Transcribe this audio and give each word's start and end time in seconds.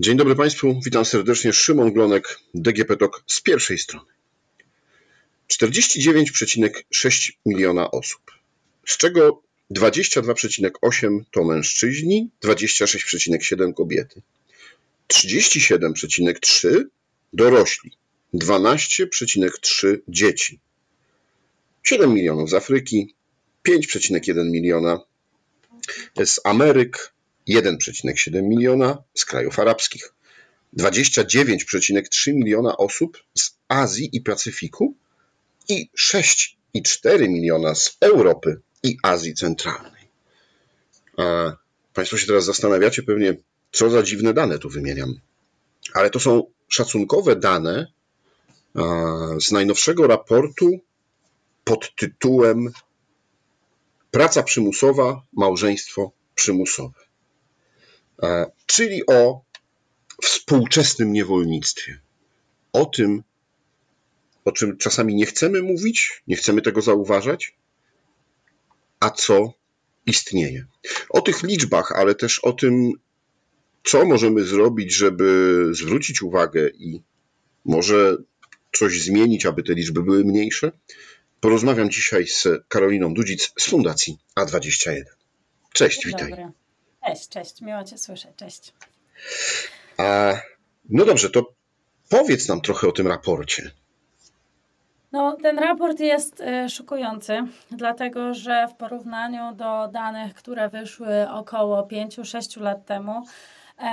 Dzień 0.00 0.16
dobry 0.16 0.36
Państwu, 0.36 0.80
witam 0.84 1.04
serdecznie. 1.04 1.52
Szymon 1.52 1.92
Glonek, 1.92 2.40
DGP 2.54 2.96
TOK 2.96 3.24
z 3.26 3.40
pierwszej 3.40 3.78
strony. 3.78 4.06
49,6 5.52 7.32
miliona 7.46 7.90
osób, 7.90 8.20
z 8.86 8.96
czego 8.96 9.42
22,8 9.70 11.20
to 11.30 11.44
mężczyźni, 11.44 12.30
26,7 12.44 13.74
kobiety, 13.74 14.22
37,3 15.08 16.84
dorośli, 17.32 17.92
12,3 18.34 19.98
dzieci, 20.08 20.58
7 21.82 22.14
milionów 22.14 22.50
z 22.50 22.54
Afryki, 22.54 23.14
5,1 23.68 24.50
miliona 24.50 25.00
z 26.24 26.40
Ameryk, 26.44 27.12
1,7 27.48 28.42
miliona 28.42 29.02
z 29.14 29.24
krajów 29.24 29.58
arabskich, 29.58 30.14
29,3 30.76 32.34
miliona 32.34 32.76
osób 32.76 33.24
z 33.34 33.50
Azji 33.68 34.08
i 34.12 34.20
Pacyfiku 34.20 34.94
i 35.68 35.90
6,4 35.98 37.28
miliona 37.28 37.74
z 37.74 37.96
Europy 38.00 38.60
i 38.82 38.96
Azji 39.02 39.34
Centralnej. 39.34 40.08
A 41.16 41.56
Państwo 41.94 42.16
się 42.16 42.26
teraz 42.26 42.44
zastanawiacie 42.44 43.02
pewnie, 43.02 43.36
co 43.72 43.90
za 43.90 44.02
dziwne 44.02 44.34
dane 44.34 44.58
tu 44.58 44.68
wymieniam. 44.70 45.14
Ale 45.94 46.10
to 46.10 46.20
są 46.20 46.44
szacunkowe 46.68 47.36
dane 47.36 47.92
z 49.40 49.52
najnowszego 49.52 50.06
raportu 50.06 50.70
pod 51.64 51.94
tytułem 51.96 52.72
Praca 54.10 54.42
przymusowa, 54.42 55.22
małżeństwo 55.32 56.12
przymusowe. 56.34 57.07
Czyli 58.66 59.06
o 59.06 59.40
współczesnym 60.22 61.12
niewolnictwie. 61.12 62.00
O 62.72 62.86
tym, 62.86 63.22
o 64.44 64.52
czym 64.52 64.76
czasami 64.76 65.14
nie 65.14 65.26
chcemy 65.26 65.62
mówić, 65.62 66.22
nie 66.26 66.36
chcemy 66.36 66.62
tego 66.62 66.82
zauważać, 66.82 67.56
a 69.00 69.10
co 69.10 69.52
istnieje. 70.06 70.66
O 71.10 71.20
tych 71.20 71.42
liczbach, 71.42 71.92
ale 71.92 72.14
też 72.14 72.38
o 72.38 72.52
tym, 72.52 72.92
co 73.84 74.04
możemy 74.04 74.44
zrobić, 74.44 74.94
żeby 74.94 75.64
zwrócić 75.70 76.22
uwagę 76.22 76.68
i 76.68 77.02
może 77.64 78.16
coś 78.72 79.02
zmienić, 79.02 79.46
aby 79.46 79.62
te 79.62 79.74
liczby 79.74 80.02
były 80.02 80.24
mniejsze, 80.24 80.72
porozmawiam 81.40 81.90
dzisiaj 81.90 82.26
z 82.26 82.48
Karoliną 82.68 83.14
Dudzic 83.14 83.52
z 83.58 83.68
Fundacji 83.68 84.18
A21. 84.36 85.04
Cześć, 85.72 86.02
Dzień 86.02 86.12
witaj. 86.12 86.30
Dobry. 86.30 86.67
Cześć, 87.08 87.28
cześć, 87.28 87.60
miło 87.60 87.84
Cię 87.84 87.98
słyszeć, 87.98 88.30
cześć. 88.36 88.72
A, 89.98 90.32
no 90.88 91.04
dobrze, 91.04 91.30
to 91.30 91.52
powiedz 92.08 92.48
nam 92.48 92.60
trochę 92.60 92.88
o 92.88 92.92
tym 92.92 93.06
raporcie. 93.06 93.70
No, 95.12 95.36
ten 95.42 95.58
raport 95.58 96.00
jest 96.00 96.40
y, 96.40 96.68
szokujący, 96.68 97.38
dlatego 97.70 98.34
że 98.34 98.68
w 98.68 98.76
porównaniu 98.76 99.54
do 99.54 99.88
danych, 99.92 100.34
które 100.34 100.68
wyszły 100.68 101.30
około 101.30 101.82
5-6 101.82 102.60
lat 102.60 102.86
temu, 102.86 103.22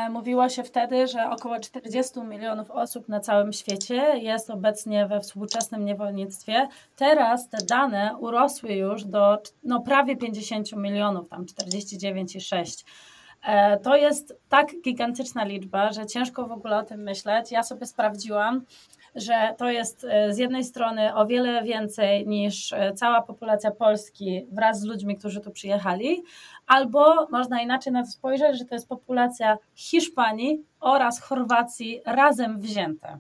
mówiło 0.10 0.50
się 0.50 0.64
wtedy, 0.64 1.08
że 1.08 1.30
około 1.30 1.60
40 1.60 2.20
milionów 2.20 2.72
osób 2.72 3.10
na 3.10 3.20
całym 3.20 3.54
świecie 3.54 4.18
jest 4.18 4.50
obecnie 4.50 5.08
we 5.08 5.20
współczesnym 5.20 5.86
niewolnictwie. 5.86 6.68
Teraz 6.96 7.50
te 7.50 7.58
dane 7.58 8.18
urosły 8.20 8.74
już 8.74 9.04
do 9.04 9.38
no, 9.64 9.82
prawie 9.82 10.18
50 10.18 10.76
milionów, 10.76 11.30
tam 11.30 11.46
49,6. 11.46 12.86
E, 13.44 13.80
To 13.80 13.96
jest 13.96 14.34
tak 14.50 14.68
gigantyczna 14.84 15.44
liczba, 15.44 15.92
że 15.92 16.06
ciężko 16.06 16.48
w 16.48 16.52
ogóle 16.52 16.78
o 16.78 16.84
tym 16.84 17.04
myśleć. 17.04 17.52
Ja 17.52 17.64
sobie 17.64 17.86
sprawdziłam, 17.86 18.66
że 19.16 19.56
to 19.58 19.70
jest 19.72 20.06
e, 20.10 20.34
z 20.34 20.38
jednej 20.38 20.64
strony 20.64 21.16
o 21.16 21.28
wiele 21.28 21.64
więcej 21.64 22.28
niż 22.28 22.74
e, 22.74 22.94
cała 22.94 23.22
populacja 23.22 23.72
Polski 23.72 24.46
wraz 24.52 24.80
z 24.80 24.84
ludźmi, 24.84 25.18
którzy 25.18 25.42
tu 25.42 25.52
przyjechali, 25.52 26.24
albo 26.68 27.28
można 27.32 27.62
inaczej 27.62 27.94
na 27.94 28.04
to 28.04 28.12
spojrzeć, 28.12 28.58
że 28.58 28.66
to 28.66 28.76
jest 28.76 28.88
populacja 28.88 29.58
Hiszpanii 29.76 30.64
oraz 30.80 31.22
Chorwacji 31.22 32.02
razem 32.06 32.60
wzięte. 32.60 33.18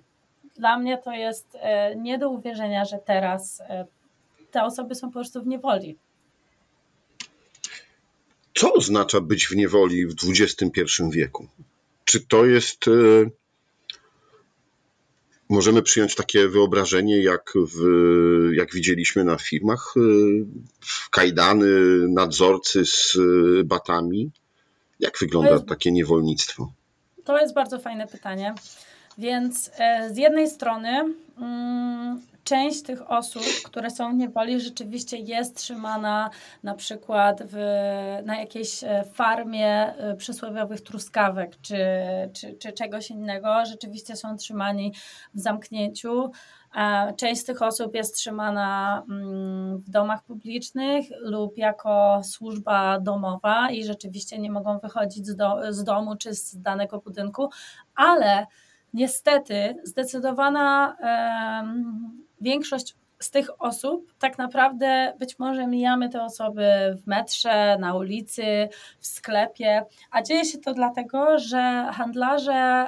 Dla 0.56 0.80
mnie 0.80 0.98
to 0.98 1.12
jest 1.12 1.58
e, 1.62 1.96
nie 1.96 2.18
do 2.18 2.30
uwierzenia, 2.30 2.86
że 2.86 2.98
teraz 2.98 3.64
te 4.52 4.64
osoby 4.64 4.96
są 4.96 5.08
po 5.08 5.14
prostu 5.14 5.44
w 5.44 5.48
niewoli. 5.48 5.98
Co 8.54 8.74
oznacza 8.74 9.22
być 9.22 9.48
w 9.48 9.56
niewoli 9.56 10.06
w 10.06 10.16
XXI 10.30 10.82
wieku? 11.12 11.48
Czy 12.06 12.28
to 12.28 12.46
jest. 12.46 12.86
Możemy 15.50 15.82
przyjąć 15.82 16.16
takie 16.16 16.48
wyobrażenie, 16.48 17.24
jak, 17.24 17.54
w, 17.56 17.80
jak 18.54 18.74
widzieliśmy 18.74 19.24
na 19.24 19.38
filmach, 19.38 19.94
kajdany, 21.12 21.68
nadzorcy 22.10 22.86
z 22.86 23.18
batami? 23.66 24.32
Jak 25.00 25.18
wygląda 25.20 25.52
jest, 25.52 25.66
takie 25.66 25.92
niewolnictwo? 25.92 26.72
To 27.24 27.40
jest 27.40 27.54
bardzo 27.54 27.80
fajne 27.80 28.08
pytanie. 28.08 28.54
Więc 29.18 29.72
z 30.12 30.18
jednej 30.18 30.50
strony 30.50 31.14
mm, 31.38 32.22
część 32.46 32.84
tych 32.84 33.12
osób, 33.12 33.44
które 33.66 33.90
są 33.90 34.12
w 34.12 34.16
niewoli, 34.16 34.62
rzeczywiście 34.62 35.18
jest 35.18 35.58
trzymana 35.58 36.30
na 36.64 36.74
przykład 36.74 37.44
w, 37.46 37.56
na 38.26 38.40
jakiejś 38.40 38.84
farmie 39.14 39.94
przysłowiowych 40.18 40.82
truskawek 40.82 41.62
czy, 41.62 41.78
czy, 42.34 42.54
czy 42.54 42.74
czegoś 42.74 43.10
innego. 43.10 43.66
Rzeczywiście 43.66 44.16
są 44.16 44.38
trzymani 44.38 44.94
w 45.34 45.40
zamknięciu. 45.40 46.32
Część 47.18 47.42
z 47.42 47.46
tych 47.46 47.62
osób 47.62 47.96
jest 47.96 48.16
trzymana 48.16 49.04
w 49.86 49.90
domach 49.90 50.24
publicznych 50.24 51.06
lub 51.20 51.58
jako 51.58 52.22
służba 52.24 53.00
domowa 53.00 53.72
i 53.72 53.84
rzeczywiście 53.84 54.38
nie 54.38 54.52
mogą 54.52 54.80
wychodzić 54.80 55.28
z, 55.28 55.36
do, 55.36 55.62
z 55.70 55.84
domu 55.84 56.16
czy 56.16 56.34
z 56.34 56.62
danego 56.62 57.00
budynku, 57.00 57.50
ale 57.96 58.46
niestety 58.94 59.76
zdecydowana 59.84 60.98
większość 62.42 62.96
z 63.20 63.32
tych 63.32 63.62
osób 63.62 64.14
tak 64.20 64.38
naprawdę 64.38 65.14
być 65.20 65.40
może 65.40 65.68
mijamy 65.68 66.10
te 66.10 66.24
osoby 66.24 66.66
w 67.04 67.08
metrze, 67.08 67.78
na 67.80 67.96
ulicy, 67.96 68.70
w 69.00 69.08
sklepie, 69.08 69.86
a 70.12 70.22
dzieje 70.22 70.46
się 70.46 70.58
to 70.58 70.74
dlatego, 70.74 71.40
że 71.40 71.90
handlarze 71.94 72.88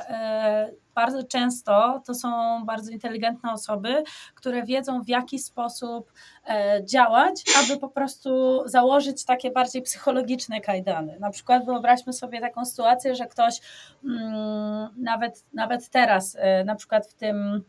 bardzo 0.96 1.24
często 1.24 2.02
to 2.06 2.14
są 2.14 2.30
bardzo 2.66 2.92
inteligentne 2.92 3.52
osoby, 3.52 4.04
które 4.36 4.64
wiedzą 4.64 5.02
w 5.02 5.08
jaki 5.08 5.40
sposób 5.40 6.12
działać, 6.84 7.44
aby 7.64 7.80
po 7.80 7.90
prostu 7.90 8.62
założyć 8.66 9.26
takie 9.26 9.52
bardziej 9.52 9.82
psychologiczne 9.82 10.62
kajdany. 10.62 11.20
Na 11.20 11.30
przykład 11.30 11.66
wyobraźmy 11.66 12.14
sobie 12.14 12.42
taką 12.42 12.66
sytuację, 12.66 13.16
że 13.16 13.26
ktoś 13.26 13.62
mm, 14.04 14.90
nawet, 14.98 15.46
nawet 15.54 15.90
teraz, 15.90 16.38
na 16.66 16.76
przykład 16.76 17.08
w 17.08 17.14
tym 17.14 17.64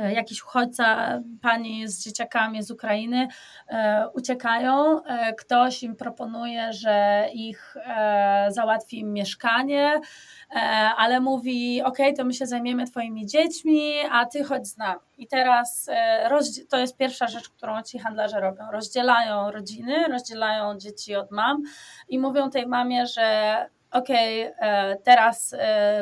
jakiś 0.00 0.42
uchodźca, 0.42 1.20
pani 1.42 1.88
z 1.88 2.04
dzieciakami 2.04 2.62
z 2.62 2.70
Ukrainy 2.70 3.28
e, 3.68 4.08
uciekają, 4.14 5.04
e, 5.04 5.32
ktoś 5.32 5.82
im 5.82 5.96
proponuje, 5.96 6.72
że 6.72 7.26
ich 7.32 7.76
e, 7.76 8.46
załatwi 8.48 8.98
im 8.98 9.12
mieszkanie, 9.12 10.00
ale 10.96 11.20
mówi, 11.20 11.82
ok, 11.82 11.98
to 12.16 12.24
my 12.24 12.34
się 12.34 12.46
zajmiemy 12.46 12.86
twoimi 12.86 13.26
dziećmi, 13.26 13.92
a 14.10 14.26
ty 14.26 14.44
chodź 14.44 14.68
z 14.68 14.76
nami. 14.76 15.00
I 15.18 15.26
teraz 15.26 15.90
to 16.70 16.78
jest 16.78 16.96
pierwsza 16.96 17.26
rzecz, 17.26 17.48
którą 17.48 17.82
ci 17.82 17.98
handlarze 17.98 18.40
robią. 18.40 18.70
Rozdzielają 18.72 19.50
rodziny, 19.50 20.08
rozdzielają 20.08 20.78
dzieci 20.78 21.16
od 21.16 21.30
mam 21.30 21.62
i 22.08 22.18
mówią 22.18 22.50
tej 22.50 22.66
mamie, 22.66 23.06
że 23.06 23.66
okej, 23.92 24.54
okay, 24.54 24.96
teraz 25.04 25.54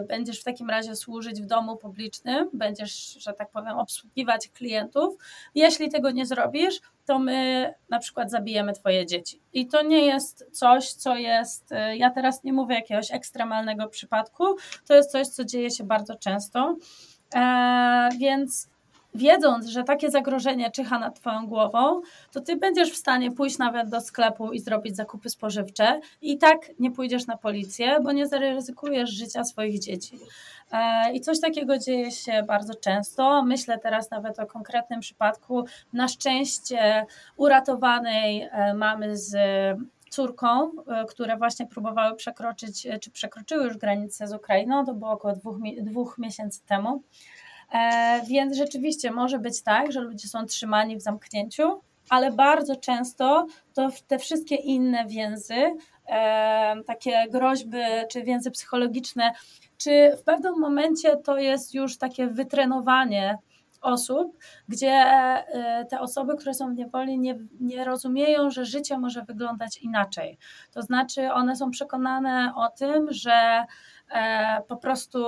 będziesz 0.09 0.41
w 0.41 0.45
takim 0.45 0.71
razie 0.71 0.97
służyć 0.97 1.43
w 1.43 1.47
domu 1.47 1.77
publicznym, 1.77 2.51
będziesz, 2.53 3.13
że 3.13 3.33
tak 3.33 3.51
powiem, 3.51 3.79
obsługiwać 3.79 4.49
klientów. 4.49 5.15
Jeśli 5.55 5.91
tego 5.91 6.11
nie 6.11 6.27
zrobisz, 6.27 6.81
to 7.07 7.19
my 7.19 7.75
na 7.89 7.99
przykład 7.99 8.31
zabijemy 8.31 8.73
twoje 8.73 9.07
dzieci. 9.07 9.43
I 9.53 9.67
to 9.67 9.83
nie 9.83 10.07
jest 10.07 10.47
coś, 10.53 10.93
co 10.93 11.17
jest, 11.17 11.71
ja 11.97 12.11
teraz 12.11 12.45
nie 12.45 12.53
mówię 12.53 12.75
jakiegoś 12.75 13.11
ekstremalnego 13.11 13.89
przypadku, 13.89 14.45
to 14.87 14.95
jest 14.95 15.13
coś, 15.13 15.29
co 15.29 15.45
dzieje 15.45 15.71
się 15.71 15.85
bardzo 15.85 16.15
często. 16.15 16.77
Więc 18.19 18.69
wiedząc, 19.15 19.67
że 19.67 19.85
takie 19.85 20.11
zagrożenie 20.11 20.71
czyha 20.71 20.99
nad 20.99 21.21
Twoją 21.21 21.47
głową, 21.47 22.01
to 22.33 22.41
Ty 22.41 22.57
będziesz 22.57 22.93
w 22.93 22.97
stanie 22.97 23.31
pójść 23.31 23.59
nawet 23.59 23.89
do 23.89 24.01
sklepu 24.01 24.53
i 24.53 24.61
zrobić 24.61 24.97
zakupy 24.97 25.31
spożywcze 25.31 26.01
i 26.23 26.39
tak 26.39 26.59
nie 26.79 26.91
pójdziesz 26.91 27.27
na 27.27 27.37
policję, 27.37 28.01
bo 28.01 28.13
nie 28.13 28.27
zaryzykujesz 28.27 29.11
życia 29.11 29.45
swoich 29.45 29.79
dzieci. 29.79 30.19
I 31.13 31.21
coś 31.21 31.41
takiego 31.41 31.79
dzieje 31.79 32.11
się 32.11 32.43
bardzo 32.43 32.75
często. 32.75 33.43
Myślę 33.43 33.79
teraz 33.79 34.11
nawet 34.11 34.39
o 34.39 34.47
konkretnym 34.47 35.01
przypadku, 35.01 35.65
na 35.93 36.09
szczęście 36.09 37.07
uratowanej 37.37 38.49
mamy 38.75 39.17
z 39.17 39.37
córką, 40.11 40.71
które 41.09 41.37
właśnie 41.37 41.67
próbowały 41.67 42.17
przekroczyć, 42.17 42.89
czy 43.01 43.11
przekroczyły 43.11 43.65
już 43.65 43.77
granicę 43.77 44.27
z 44.27 44.33
Ukrainą, 44.33 44.87
to 44.87 44.95
było 44.95 45.11
około 45.11 45.35
dwóch, 45.35 45.57
dwóch 45.83 46.19
miesięcy 46.19 46.61
temu. 46.67 47.03
Więc 48.27 48.57
rzeczywiście 48.57 49.11
może 49.11 49.39
być 49.39 49.63
tak, 49.63 49.93
że 49.93 50.01
ludzie 50.01 50.29
są 50.29 50.47
trzymani 50.47 50.97
w 50.97 51.03
zamknięciu, 51.03 51.81
ale 52.09 52.33
bardzo 52.33 52.77
często 52.77 53.47
to 53.75 53.89
te 54.07 54.19
wszystkie 54.19 54.55
inne 54.55 55.07
więzy, 55.07 55.55
takie 56.87 57.27
groźby 57.31 57.79
czy 58.11 58.23
więzy 58.23 58.51
psychologiczne, 58.51 59.33
czy 59.79 60.17
w 60.17 60.23
pewnym 60.23 60.59
momencie 60.59 61.17
to 61.17 61.39
jest 61.39 61.75
już 61.75 61.99
takie 61.99 62.27
wytrenowanie 62.27 63.39
osób, 63.81 64.39
gdzie 64.69 64.93
e, 64.93 65.87
te 65.91 66.01
osoby, 66.01 66.37
które 66.37 66.55
są 66.55 66.75
w 66.75 66.77
niewoli, 66.77 67.19
nie, 67.19 67.39
nie 67.61 67.85
rozumieją, 67.85 68.51
że 68.51 68.65
życie 68.65 68.99
może 68.99 69.23
wyglądać 69.23 69.79
inaczej. 69.79 70.39
To 70.73 70.83
znaczy, 70.83 71.33
one 71.33 71.57
są 71.57 71.71
przekonane 71.71 72.53
o 72.57 72.69
tym, 72.69 73.07
że 73.11 73.65
e, 74.11 74.63
po 74.69 74.77
prostu 74.77 75.19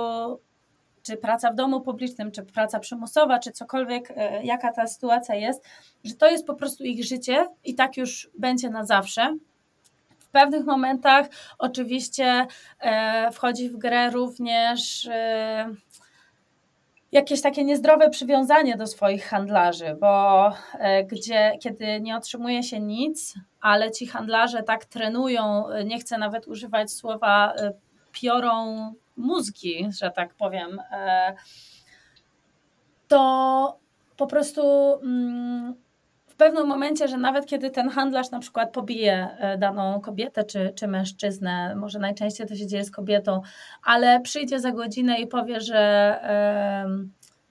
czy 1.03 1.17
praca 1.17 1.51
w 1.51 1.55
domu 1.55 1.81
publicznym, 1.81 2.31
czy 2.31 2.43
praca 2.43 2.79
przymusowa, 2.79 3.39
czy 3.39 3.51
cokolwiek, 3.51 4.11
e, 4.15 4.43
jaka 4.43 4.71
ta 4.71 4.87
sytuacja 4.87 5.35
jest, 5.35 5.63
że 6.03 6.13
to 6.13 6.29
jest 6.29 6.47
po 6.47 6.55
prostu 6.55 6.83
ich 6.83 7.05
życie 7.05 7.47
i 7.63 7.75
tak 7.75 7.97
już 7.97 8.29
będzie 8.37 8.69
na 8.69 8.85
zawsze. 8.85 9.37
W 10.19 10.29
pewnych 10.33 10.65
momentach 10.65 11.27
oczywiście 11.59 12.47
wchodzi 13.31 13.69
w 13.69 13.77
grę 13.77 14.09
również 14.09 15.09
jakieś 17.13 17.41
takie 17.41 17.63
niezdrowe 17.63 18.09
przywiązanie 18.09 18.77
do 18.77 18.87
swoich 18.87 19.25
handlarzy, 19.25 19.97
bo 19.99 20.47
e, 20.79 21.03
gdzie, 21.03 21.51
kiedy 21.61 22.01
nie 22.01 22.17
otrzymuje 22.17 22.63
się 22.63 22.79
nic, 22.79 23.33
ale 23.61 23.91
ci 23.91 24.07
handlarze 24.07 24.63
tak 24.63 24.85
trenują, 24.85 25.67
e, 25.69 25.85
nie 25.85 25.99
chcę 25.99 26.17
nawet 26.17 26.47
używać 26.47 26.91
słowa 26.91 27.53
e, 27.53 27.73
piorą 28.11 28.93
mózgi, 29.17 29.87
że 30.01 30.11
tak 30.11 30.33
powiem, 30.33 30.81
to 33.07 33.79
po 34.17 34.27
prostu 34.27 34.61
mm, 35.03 35.75
w 36.27 36.35
pewnym 36.35 36.67
momencie, 36.67 37.07
że 37.07 37.17
nawet 37.17 37.45
kiedy 37.45 37.69
ten 37.69 37.89
handlarz 37.89 38.31
na 38.31 38.39
przykład 38.39 38.73
pobije 38.73 39.37
e, 39.39 39.57
daną 39.57 40.01
kobietę 40.01 40.43
czy, 40.43 40.73
czy 40.75 40.87
mężczyznę, 40.87 41.75
może 41.75 41.99
najczęściej 41.99 42.47
to 42.47 42.55
się 42.55 42.67
dzieje 42.67 42.83
z 42.83 42.91
kobietą, 42.91 43.41
ale 43.83 44.21
przyjdzie 44.21 44.59
za 44.59 44.71
godzinę 44.71 45.19
i 45.19 45.27
powie, 45.27 45.61
że 45.61 46.19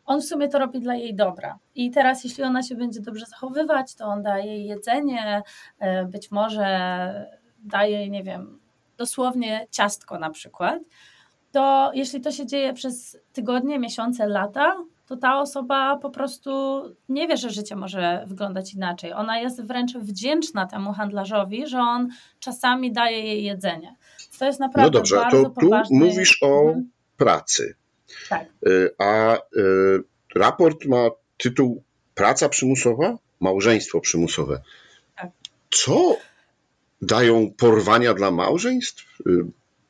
on 0.07 0.21
w 0.21 0.25
sumie 0.25 0.49
to 0.49 0.59
robi 0.59 0.81
dla 0.81 0.95
jej 0.95 1.15
dobra. 1.15 1.59
I 1.75 1.91
teraz, 1.91 2.25
jeśli 2.25 2.45
ona 2.45 2.63
się 2.63 2.75
będzie 2.75 3.01
dobrze 3.01 3.27
zachowywać, 3.27 3.95
to 3.95 4.05
on 4.05 4.23
daje 4.23 4.47
jej 4.47 4.67
jedzenie, 4.67 5.43
e, 5.79 6.05
być 6.05 6.31
może 6.31 6.67
daje 7.59 7.99
jej, 7.99 8.11
nie 8.11 8.23
wiem, 8.23 8.61
dosłownie 8.97 9.67
ciastko 9.71 10.19
na 10.19 10.31
przykład. 10.31 10.83
To 11.53 11.91
jeśli 11.95 12.21
to 12.21 12.33
się 12.33 12.47
dzieje 12.47 12.73
przez 12.73 13.19
tygodnie, 13.33 13.79
miesiące, 13.79 14.27
lata, 14.27 14.77
to 15.07 15.17
ta 15.17 15.41
osoba 15.41 15.97
po 15.97 16.11
prostu 16.11 16.83
nie 17.09 17.29
wie, 17.29 17.37
że 17.37 17.51
życie 17.51 17.77
może 17.77 18.25
wyglądać 18.27 18.75
inaczej. 18.75 19.13
Ona 19.13 19.39
jest 19.39 19.63
wręcz 19.63 19.93
wdzięczna 19.93 20.67
temu 20.67 20.93
handlarzowi, 20.93 21.67
że 21.67 21.79
on 21.79 22.09
czasami 22.41 22.93
daje 22.93 23.25
jej 23.25 23.45
jedzenie. 23.45 23.97
To 24.39 24.45
jest 24.45 24.61
naprawdę 24.61 24.87
No 24.87 25.01
dobrze, 25.01 25.17
bardzo 25.17 25.43
to 25.43 25.49
tu 25.51 25.61
poważny... 25.61 25.99
mówisz 25.99 26.43
o 26.43 26.61
mhm. 26.61 26.91
pracy. 27.17 27.75
Tak. 28.29 28.47
Y, 28.67 28.95
a 28.99 29.37
y, 29.37 29.41
raport 30.35 30.85
ma 30.85 31.09
tytuł 31.39 31.83
Praca 32.15 32.49
przymusowa, 32.49 33.19
małżeństwo 33.41 34.01
przymusowe. 34.01 34.61
Tak. 35.17 35.31
Co 35.71 36.17
dają 37.03 37.51
porwania 37.57 38.15
dla 38.15 38.31
małżeństw? 38.31 39.19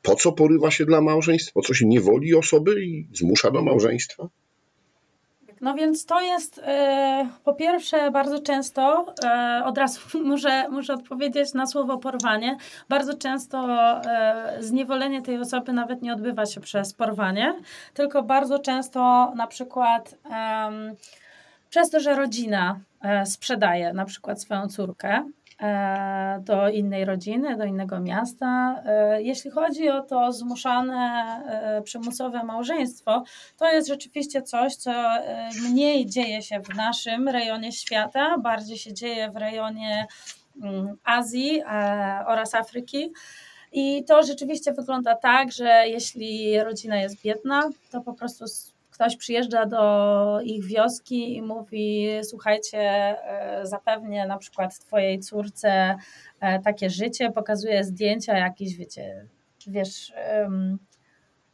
Po 0.03 0.15
co 0.15 0.31
porywa 0.31 0.71
się 0.71 0.85
dla 0.85 1.01
małżeństw? 1.01 1.53
Po 1.53 1.61
co 1.61 1.73
się 1.73 1.85
niewoli 1.85 2.35
osoby 2.35 2.85
i 2.85 3.07
zmusza 3.13 3.51
do 3.51 3.61
małżeństwa? 3.61 4.27
No 5.63 5.73
więc 5.73 6.05
to 6.05 6.21
jest 6.21 6.61
e, 6.63 7.29
po 7.43 7.53
pierwsze 7.53 8.11
bardzo 8.11 8.39
często, 8.39 9.05
e, 9.23 9.61
od 9.65 9.77
razu 9.77 9.99
muszę, 10.23 10.69
muszę 10.69 10.93
odpowiedzieć 10.93 11.53
na 11.53 11.67
słowo 11.67 11.97
porwanie, 11.97 12.57
bardzo 12.89 13.17
często 13.17 13.67
e, 13.69 14.57
zniewolenie 14.59 15.21
tej 15.21 15.37
osoby 15.37 15.73
nawet 15.73 16.01
nie 16.01 16.13
odbywa 16.13 16.45
się 16.45 16.61
przez 16.61 16.93
porwanie, 16.93 17.55
tylko 17.93 18.23
bardzo 18.23 18.59
często 18.59 19.31
na 19.35 19.47
przykład 19.47 20.15
przez 21.69 21.89
to, 21.89 21.99
że 21.99 22.15
rodzina 22.15 22.79
sprzedaje 23.25 23.93
na 23.93 24.05
przykład 24.05 24.41
swoją 24.41 24.67
córkę, 24.67 25.23
do 26.39 26.69
innej 26.69 27.05
rodziny, 27.05 27.57
do 27.57 27.63
innego 27.63 27.99
miasta. 27.99 28.81
E, 28.85 29.21
jeśli 29.21 29.51
chodzi 29.51 29.89
o 29.89 30.01
to 30.01 30.33
zmuszane, 30.33 31.41
e, 31.47 31.81
przymusowe 31.81 32.43
małżeństwo, 32.43 33.23
to 33.57 33.71
jest 33.71 33.87
rzeczywiście 33.87 34.41
coś, 34.41 34.75
co 34.75 34.91
mniej 35.69 36.05
dzieje 36.05 36.41
się 36.41 36.59
w 36.59 36.75
naszym 36.75 37.29
rejonie 37.29 37.71
świata, 37.71 38.37
bardziej 38.37 38.77
się 38.77 38.93
dzieje 38.93 39.31
w 39.31 39.35
rejonie 39.35 40.07
mm, 40.63 40.97
Azji 41.03 41.63
oraz 42.27 42.55
Afryki. 42.55 43.13
I 43.71 44.03
to 44.03 44.23
rzeczywiście 44.23 44.73
wygląda 44.73 45.15
tak, 45.15 45.51
że 45.51 45.83
jeśli 45.87 46.59
rodzina 46.63 46.97
jest 46.97 47.21
biedna, 47.21 47.69
to 47.91 48.01
po 48.01 48.13
prostu 48.13 48.45
ktoś 48.93 49.17
przyjeżdża 49.17 49.65
do 49.65 50.39
ich 50.43 50.65
wioski 50.65 51.35
i 51.35 51.41
mówi: 51.41 52.09
Słuchajcie, 52.23 52.79
e, 52.79 53.59
zapewnię 53.63 54.27
na 54.27 54.37
przykład 54.37 54.79
Twojej 54.79 55.19
córce 55.19 55.95
e, 56.39 56.59
takie 56.59 56.89
życie, 56.89 57.31
pokazuje 57.31 57.83
zdjęcia 57.83 58.37
jakieś, 58.37 58.75
wiecie, 58.75 59.27
wiesz. 59.67 60.13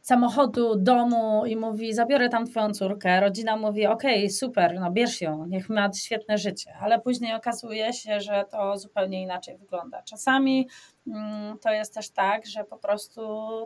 samochodu, 0.02 0.76
domu 0.76 1.46
i 1.46 1.56
mówi: 1.56 1.94
Zabiorę 1.94 2.28
tam 2.28 2.46
twoją 2.46 2.70
córkę. 2.72 3.20
Rodzina 3.20 3.56
mówi: 3.56 3.86
Okej, 3.86 4.18
okay, 4.18 4.30
super, 4.30 4.80
no 4.80 4.90
bierz 4.90 5.20
ją, 5.20 5.46
niech 5.46 5.68
ma 5.68 5.92
świetne 5.92 6.38
życie. 6.38 6.74
Ale 6.80 7.00
później 7.00 7.34
okazuje 7.34 7.92
się, 7.92 8.20
że 8.20 8.44
to 8.50 8.78
zupełnie 8.78 9.22
inaczej 9.22 9.58
wygląda. 9.58 10.02
Czasami 10.02 10.68
mm, 11.06 11.58
to 11.58 11.72
jest 11.72 11.94
też 11.94 12.10
tak, 12.10 12.46
że 12.46 12.64
po 12.64 12.78
prostu 12.78 13.22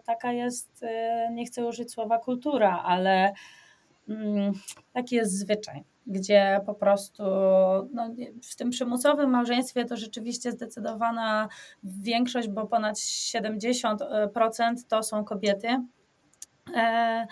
taka 0.07 0.33
jest, 0.33 0.83
e, 0.83 1.29
nie 1.33 1.45
chcę 1.47 1.67
użyć 1.67 1.93
słowa 1.93 2.19
kultura, 2.19 2.83
ale 2.85 3.33
taki 4.93 5.17
jest 5.17 5.39
zwyczaj, 5.39 5.85
gdzie 6.07 6.61
po 6.67 6.75
prostu 6.75 7.23
no, 7.93 8.15
w 8.51 8.57
tym 8.57 8.71
przymusowym 8.71 9.31
małżeństwie 9.31 9.85
to 9.85 9.97
rzeczywiście 9.97 10.53
zdecydowana 10.53 11.49
większość, 11.85 12.49
bo 12.49 12.67
ponad 12.67 12.97
70% 12.97 13.97
to 14.89 15.03
są 15.03 15.25
kobiety. 15.25 15.69
E, 16.75 17.27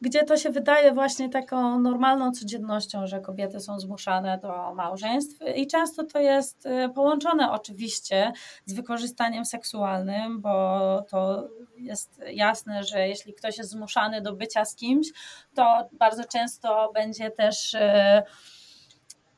gdzie 0.00 0.24
to 0.24 0.36
się 0.36 0.50
wydaje 0.50 0.92
właśnie 0.92 1.28
taką 1.28 1.80
normalną 1.80 2.32
codziennością, 2.32 3.06
że 3.06 3.20
kobiety 3.20 3.60
są 3.60 3.80
zmuszane 3.80 4.38
do 4.38 4.74
małżeństw 4.74 5.40
i 5.56 5.66
często 5.66 6.04
to 6.04 6.18
jest 6.18 6.66
e, 6.66 6.88
połączone 6.88 7.50
oczywiście 7.52 8.32
z 8.66 8.74
wykorzystaniem 8.74 9.44
seksualnym, 9.44 10.40
bo 10.40 10.78
to 11.08 11.48
jest 11.76 12.20
jasne, 12.32 12.84
że 12.84 13.08
jeśli 13.08 13.34
ktoś 13.34 13.58
jest 13.58 13.70
zmuszany 13.70 14.20
do 14.20 14.32
bycia 14.32 14.64
z 14.64 14.74
kimś, 14.76 15.06
to 15.54 15.88
bardzo 15.92 16.24
często 16.24 16.90
będzie 16.94 17.30
też 17.30 17.74
e, 17.74 18.22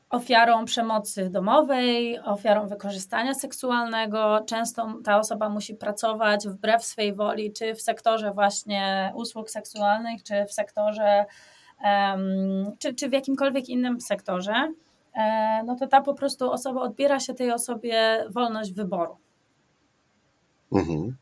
ofiarą 0.09 0.65
przemocy 0.65 1.29
domowej, 1.29 2.19
ofiarą 2.19 2.67
wykorzystania 2.67 3.33
seksualnego. 3.33 4.43
Często 4.47 4.93
ta 5.03 5.19
osoba 5.19 5.49
musi 5.49 5.75
pracować 5.75 6.47
wbrew 6.47 6.85
swej 6.85 7.13
woli, 7.13 7.53
czy 7.53 7.75
w 7.75 7.81
sektorze 7.81 8.31
właśnie 8.33 9.11
usług 9.15 9.49
seksualnych, 9.49 10.23
czy 10.23 10.45
w 10.45 10.53
sektorze, 10.53 11.25
um, 11.83 12.71
czy, 12.79 12.93
czy 12.93 13.09
w 13.09 13.13
jakimkolwiek 13.13 13.69
innym 13.69 14.01
sektorze. 14.01 14.73
E, 15.15 15.63
no 15.65 15.75
to 15.75 15.87
ta 15.87 16.01
po 16.01 16.13
prostu 16.13 16.51
osoba 16.51 16.81
odbiera 16.81 17.19
się 17.19 17.33
tej 17.33 17.51
osobie 17.51 18.25
wolność 18.29 18.73
wyboru. 18.73 19.17
Mhm. 20.71 21.15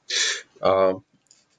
A 0.62 0.94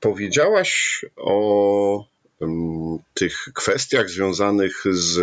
powiedziałaś 0.01 1.05
o 1.17 2.05
um, 2.41 2.99
tych 3.15 3.49
kwestiach 3.55 4.09
związanych 4.09 4.83
z 4.91 5.19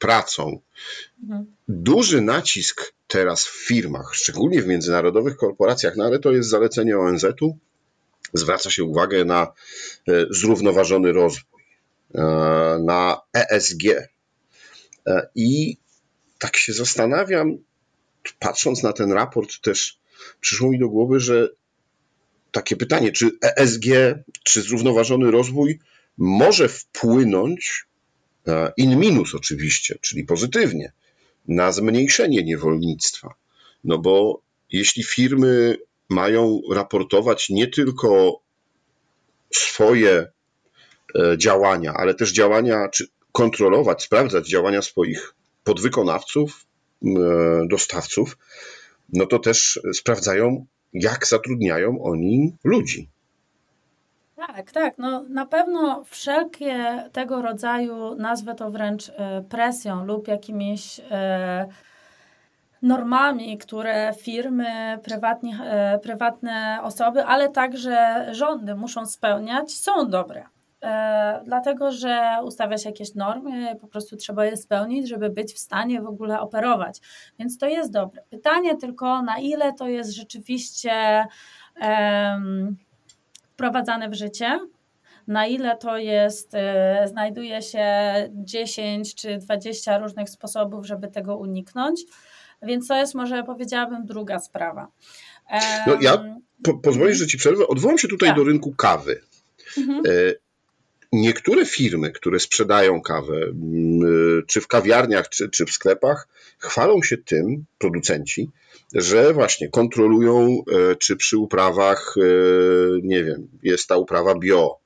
pracą. 0.00 0.60
Mhm. 1.22 1.46
Duży 1.68 2.20
nacisk 2.20 2.92
teraz 3.06 3.46
w 3.46 3.66
firmach, 3.66 4.14
szczególnie 4.14 4.62
w 4.62 4.66
międzynarodowych 4.66 5.36
korporacjach, 5.36 5.96
no 5.96 6.04
ale 6.04 6.18
to 6.18 6.32
jest 6.32 6.48
zalecenie 6.48 6.98
ONZ-u, 6.98 7.58
zwraca 8.32 8.70
się 8.70 8.84
uwagę 8.84 9.24
na 9.24 9.52
e, 10.08 10.26
zrównoważony 10.30 11.12
rozwój, 11.12 11.62
e, 12.14 12.22
na 12.84 13.20
ESG. 13.32 13.84
E, 15.06 15.28
I 15.34 15.76
tak 16.38 16.56
się 16.56 16.72
zastanawiam, 16.72 17.58
patrząc 18.38 18.82
na 18.82 18.92
ten 18.92 19.12
raport, 19.12 19.60
też 19.60 20.00
przyszło 20.40 20.70
mi 20.70 20.78
do 20.78 20.88
głowy, 20.88 21.20
że 21.20 21.48
takie 22.52 22.76
pytanie, 22.76 23.12
czy 23.12 23.30
ESG, 23.42 23.84
czy 24.44 24.62
zrównoważony 24.62 25.30
rozwój 25.30 25.80
może 26.18 26.68
wpłynąć 26.68 27.89
in 28.76 28.98
minus 28.98 29.34
oczywiście, 29.34 29.98
czyli 30.00 30.24
pozytywnie, 30.24 30.92
na 31.48 31.72
zmniejszenie 31.72 32.42
niewolnictwa. 32.42 33.34
No 33.84 33.98
bo 33.98 34.42
jeśli 34.72 35.04
firmy 35.04 35.76
mają 36.08 36.60
raportować 36.72 37.50
nie 37.50 37.66
tylko 37.66 38.40
swoje 39.54 40.26
e, 41.14 41.38
działania, 41.38 41.94
ale 41.94 42.14
też 42.14 42.32
działania, 42.32 42.88
czy 42.88 43.06
kontrolować, 43.32 44.02
sprawdzać 44.02 44.48
działania 44.48 44.82
swoich 44.82 45.34
podwykonawców, 45.64 46.66
dostawców, 47.68 48.38
no 49.12 49.26
to 49.26 49.38
też 49.38 49.80
sprawdzają, 49.94 50.66
jak 50.92 51.26
zatrudniają 51.26 52.02
oni 52.02 52.56
ludzi. 52.64 53.08
Tak, 54.46 54.72
tak. 54.72 54.98
No, 54.98 55.22
na 55.28 55.46
pewno 55.46 56.04
wszelkie 56.04 57.04
tego 57.12 57.42
rodzaju, 57.42 58.14
nazwę 58.14 58.54
to 58.54 58.70
wręcz 58.70 59.08
e, 59.08 59.42
presją 59.48 60.04
lub 60.04 60.28
jakimiś 60.28 61.00
e, 61.10 61.66
normami, 62.82 63.58
które 63.58 64.12
firmy, 64.20 64.98
prywatni, 65.02 65.54
e, 65.64 65.98
prywatne 65.98 66.78
osoby, 66.82 67.24
ale 67.24 67.48
także 67.48 68.26
rządy 68.30 68.74
muszą 68.74 69.06
spełniać, 69.06 69.72
są 69.72 70.08
dobre. 70.08 70.44
Dlatego, 71.44 71.92
że 71.92 72.30
ustawia 72.44 72.78
się 72.78 72.88
jakieś 72.88 73.14
normy, 73.14 73.76
po 73.80 73.86
prostu 73.86 74.16
trzeba 74.16 74.44
je 74.44 74.56
spełnić, 74.56 75.08
żeby 75.08 75.30
być 75.30 75.54
w 75.54 75.58
stanie 75.58 76.02
w 76.02 76.06
ogóle 76.06 76.40
operować. 76.40 77.00
Więc 77.38 77.58
to 77.58 77.66
jest 77.66 77.92
dobre. 77.92 78.22
Pytanie 78.30 78.76
tylko, 78.76 79.22
na 79.22 79.38
ile 79.38 79.72
to 79.72 79.88
jest 79.88 80.10
rzeczywiście. 80.10 81.26
Um, 81.80 82.76
wprowadzane 83.60 84.08
w 84.08 84.14
życie, 84.14 84.60
na 85.26 85.46
ile 85.46 85.76
to 85.76 85.98
jest, 85.98 86.54
e, 86.54 87.04
znajduje 87.08 87.62
się 87.62 87.84
10 88.32 89.14
czy 89.14 89.38
20 89.38 89.98
różnych 89.98 90.30
sposobów, 90.30 90.86
żeby 90.86 91.08
tego 91.08 91.36
uniknąć. 91.36 92.00
Więc 92.62 92.88
to 92.88 92.96
jest 92.96 93.14
może 93.14 93.42
powiedziałabym 93.42 94.06
druga 94.06 94.38
sprawa. 94.38 94.88
No 95.86 95.96
ja 96.00 96.24
po, 96.64 96.74
pozwolisz, 96.74 97.18
że 97.18 97.26
ci 97.26 97.38
przerwę. 97.38 97.68
Odwołam 97.68 97.98
się 97.98 98.08
tutaj 98.08 98.28
tak. 98.28 98.36
do 98.36 98.44
rynku 98.44 98.74
kawy. 98.74 99.20
Mhm. 99.78 100.02
E, 100.06 100.10
niektóre 101.12 101.66
firmy, 101.66 102.12
które 102.12 102.40
sprzedają 102.40 103.00
kawę, 103.02 103.36
mm, 103.36 104.42
czy 104.46 104.60
w 104.60 104.66
kawiarniach, 104.66 105.28
czy, 105.28 105.48
czy 105.48 105.66
w 105.66 105.70
sklepach, 105.70 106.28
chwalą 106.58 107.02
się 107.02 107.18
tym, 107.18 107.64
producenci, 107.78 108.50
że 108.94 109.32
właśnie 109.32 109.68
kontrolują, 109.68 110.62
e, 110.72 110.96
czy 110.96 111.16
przy 111.16 111.38
uprawach, 111.38 112.14
e, 112.16 112.22
nie 113.02 113.24
wiem, 113.24 113.48
jest 113.62 113.88
ta 113.88 113.96
uprawa 113.96 114.34
bio, 114.34 114.78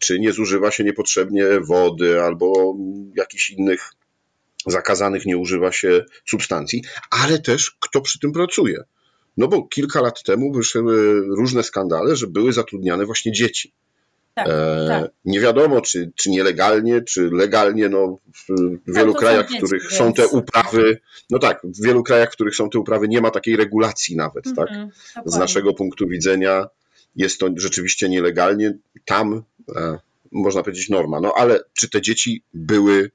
czy 0.00 0.20
nie 0.20 0.32
zużywa 0.32 0.70
się 0.70 0.84
niepotrzebnie 0.84 1.60
wody 1.60 2.22
albo 2.22 2.76
jakichś 3.16 3.50
innych 3.50 3.90
zakazanych 4.66 5.26
nie 5.26 5.36
używa 5.36 5.72
się 5.72 6.04
substancji, 6.26 6.82
ale 7.10 7.38
też 7.38 7.76
kto 7.80 8.00
przy 8.00 8.18
tym 8.18 8.32
pracuje. 8.32 8.84
No 9.36 9.48
bo 9.48 9.68
kilka 9.68 10.00
lat 10.00 10.22
temu 10.22 10.52
wyszły 10.52 10.82
różne 11.36 11.62
skandale, 11.62 12.16
że 12.16 12.26
były 12.26 12.52
zatrudniane 12.52 13.06
właśnie 13.06 13.32
dzieci. 13.32 13.72
Tak, 14.44 14.54
e, 14.54 14.86
tak. 14.88 15.10
Nie 15.24 15.40
wiadomo, 15.40 15.80
czy, 15.80 16.12
czy 16.16 16.30
nielegalnie, 16.30 17.02
czy 17.02 17.30
legalnie. 17.32 17.88
No, 17.88 18.18
w 18.48 18.92
wielu 18.94 19.12
tak, 19.12 19.20
krajach, 19.20 19.50
w 19.50 19.56
których 19.56 19.82
więc... 19.82 19.94
są 19.94 20.12
te 20.12 20.28
uprawy, 20.28 21.00
no 21.30 21.38
tak, 21.38 21.60
w 21.64 21.82
wielu 21.82 22.02
krajach, 22.02 22.28
w 22.28 22.32
których 22.32 22.56
są 22.56 22.70
te 22.70 22.78
uprawy, 22.78 23.08
nie 23.08 23.20
ma 23.20 23.30
takiej 23.30 23.56
regulacji 23.56 24.16
nawet, 24.16 24.46
mm 24.46 24.56
-hmm, 24.56 24.58
tak? 24.58 24.68
Dokładnie. 24.68 25.32
Z 25.32 25.36
naszego 25.36 25.74
punktu 25.74 26.08
widzenia 26.08 26.66
jest 27.16 27.40
to 27.40 27.48
rzeczywiście 27.56 28.08
nielegalnie. 28.08 28.74
Tam 29.04 29.42
e, 29.76 29.98
można 30.32 30.62
powiedzieć 30.62 30.88
norma. 30.88 31.20
No 31.20 31.32
ale 31.36 31.60
czy 31.74 31.90
te 31.90 32.02
dzieci 32.02 32.42
były 32.54 33.10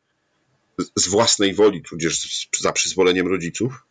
z 0.96 1.08
własnej 1.08 1.54
woli, 1.54 1.82
tudzież 1.82 2.48
za 2.62 2.72
przyzwoleniem 2.72 3.28
rodziców? 3.28 3.86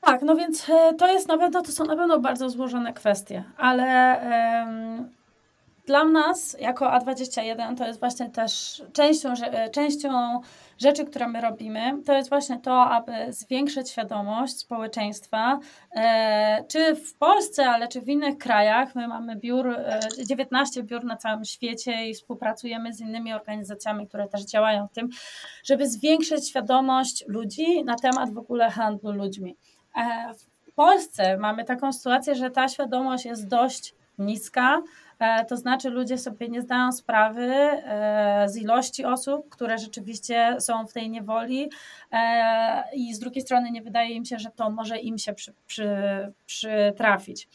Tak, 0.00 0.22
no 0.22 0.36
więc 0.36 0.68
e, 0.68 0.94
to 0.98 1.12
jest 1.12 1.28
na 1.28 1.38
pewno, 1.38 1.62
to 1.62 1.72
są 1.72 1.84
na 1.84 1.96
pewno 1.96 2.20
bardzo 2.20 2.50
złożone 2.50 2.92
kwestie, 2.92 3.44
ale 3.56 4.20
dla 5.86 6.04
nas 6.04 6.56
jako 6.60 6.86
A21 6.86 7.76
to 7.76 7.86
jest 7.86 8.00
właśnie 8.00 8.30
też 8.30 8.82
częścią, 8.92 9.32
e, 9.32 9.70
częścią 9.70 10.40
rzeczy, 10.78 11.04
które 11.04 11.28
my 11.28 11.40
robimy, 11.40 12.02
to 12.06 12.12
jest 12.12 12.28
właśnie 12.28 12.60
to, 12.60 12.84
aby 12.84 13.12
zwiększyć 13.32 13.90
świadomość 13.90 14.58
społeczeństwa, 14.58 15.60
e, 15.96 16.64
czy 16.68 16.94
w 16.94 17.14
Polsce, 17.14 17.66
ale 17.66 17.88
czy 17.88 18.00
w 18.00 18.08
innych 18.08 18.38
krajach. 18.38 18.94
My 18.94 19.08
mamy 19.08 19.36
biur, 19.36 19.76
19 20.26 20.82
biur 20.82 21.04
na 21.04 21.16
całym 21.16 21.44
świecie 21.44 22.08
i 22.08 22.14
współpracujemy 22.14 22.92
z 22.92 23.00
innymi 23.00 23.32
organizacjami, 23.32 24.08
które 24.08 24.28
też 24.28 24.42
działają 24.44 24.88
w 24.88 24.92
tym, 24.92 25.08
żeby 25.64 25.88
zwiększyć 25.88 26.48
świadomość 26.48 27.24
ludzi 27.28 27.84
na 27.84 27.96
temat 27.96 28.34
w 28.34 28.38
ogóle 28.38 28.70
handlu 28.70 29.12
ludźmi. 29.12 29.56
E, 29.96 30.34
w 30.64 30.74
Polsce 30.74 31.36
mamy 31.36 31.64
taką 31.64 31.92
sytuację, 31.92 32.34
że 32.34 32.50
ta 32.50 32.68
świadomość 32.68 33.24
jest 33.24 33.48
dość 33.48 33.94
niska. 34.18 34.82
E, 35.24 35.44
to 35.44 35.56
znaczy, 35.56 35.90
ludzie 35.90 36.18
sobie 36.18 36.48
nie 36.48 36.62
zdają 36.62 36.92
sprawy 36.92 37.42
e, 37.42 38.44
z 38.48 38.56
ilości 38.56 39.04
osób, 39.04 39.48
które 39.48 39.78
rzeczywiście 39.78 40.56
są 40.58 40.86
w 40.86 40.92
tej 40.92 41.10
niewoli, 41.10 41.70
i 42.92 43.14
z 43.14 43.18
drugiej 43.18 43.42
strony 43.42 43.70
nie 43.70 43.82
wydaje 43.82 44.14
im 44.14 44.24
się, 44.24 44.38
że 44.38 44.50
to 44.50 44.70
może 44.70 44.98
im 44.98 45.18
się 45.18 45.32
przy, 45.32 45.54
przy, 45.66 45.88
przytrafić. 46.46 47.48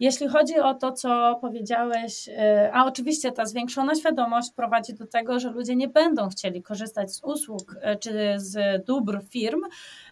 Jeśli 0.00 0.28
chodzi 0.28 0.58
o 0.60 0.74
to, 0.74 0.92
co 0.92 1.38
powiedziałeś, 1.40 2.28
a 2.72 2.86
oczywiście 2.86 3.32
ta 3.32 3.46
zwiększona 3.46 3.94
świadomość 3.94 4.52
prowadzi 4.56 4.94
do 4.94 5.06
tego, 5.06 5.40
że 5.40 5.50
ludzie 5.50 5.76
nie 5.76 5.88
będą 5.88 6.28
chcieli 6.28 6.62
korzystać 6.62 7.12
z 7.12 7.24
usług 7.24 7.76
czy 8.00 8.34
z 8.36 8.84
dóbr 8.86 9.22
firm, 9.30 9.60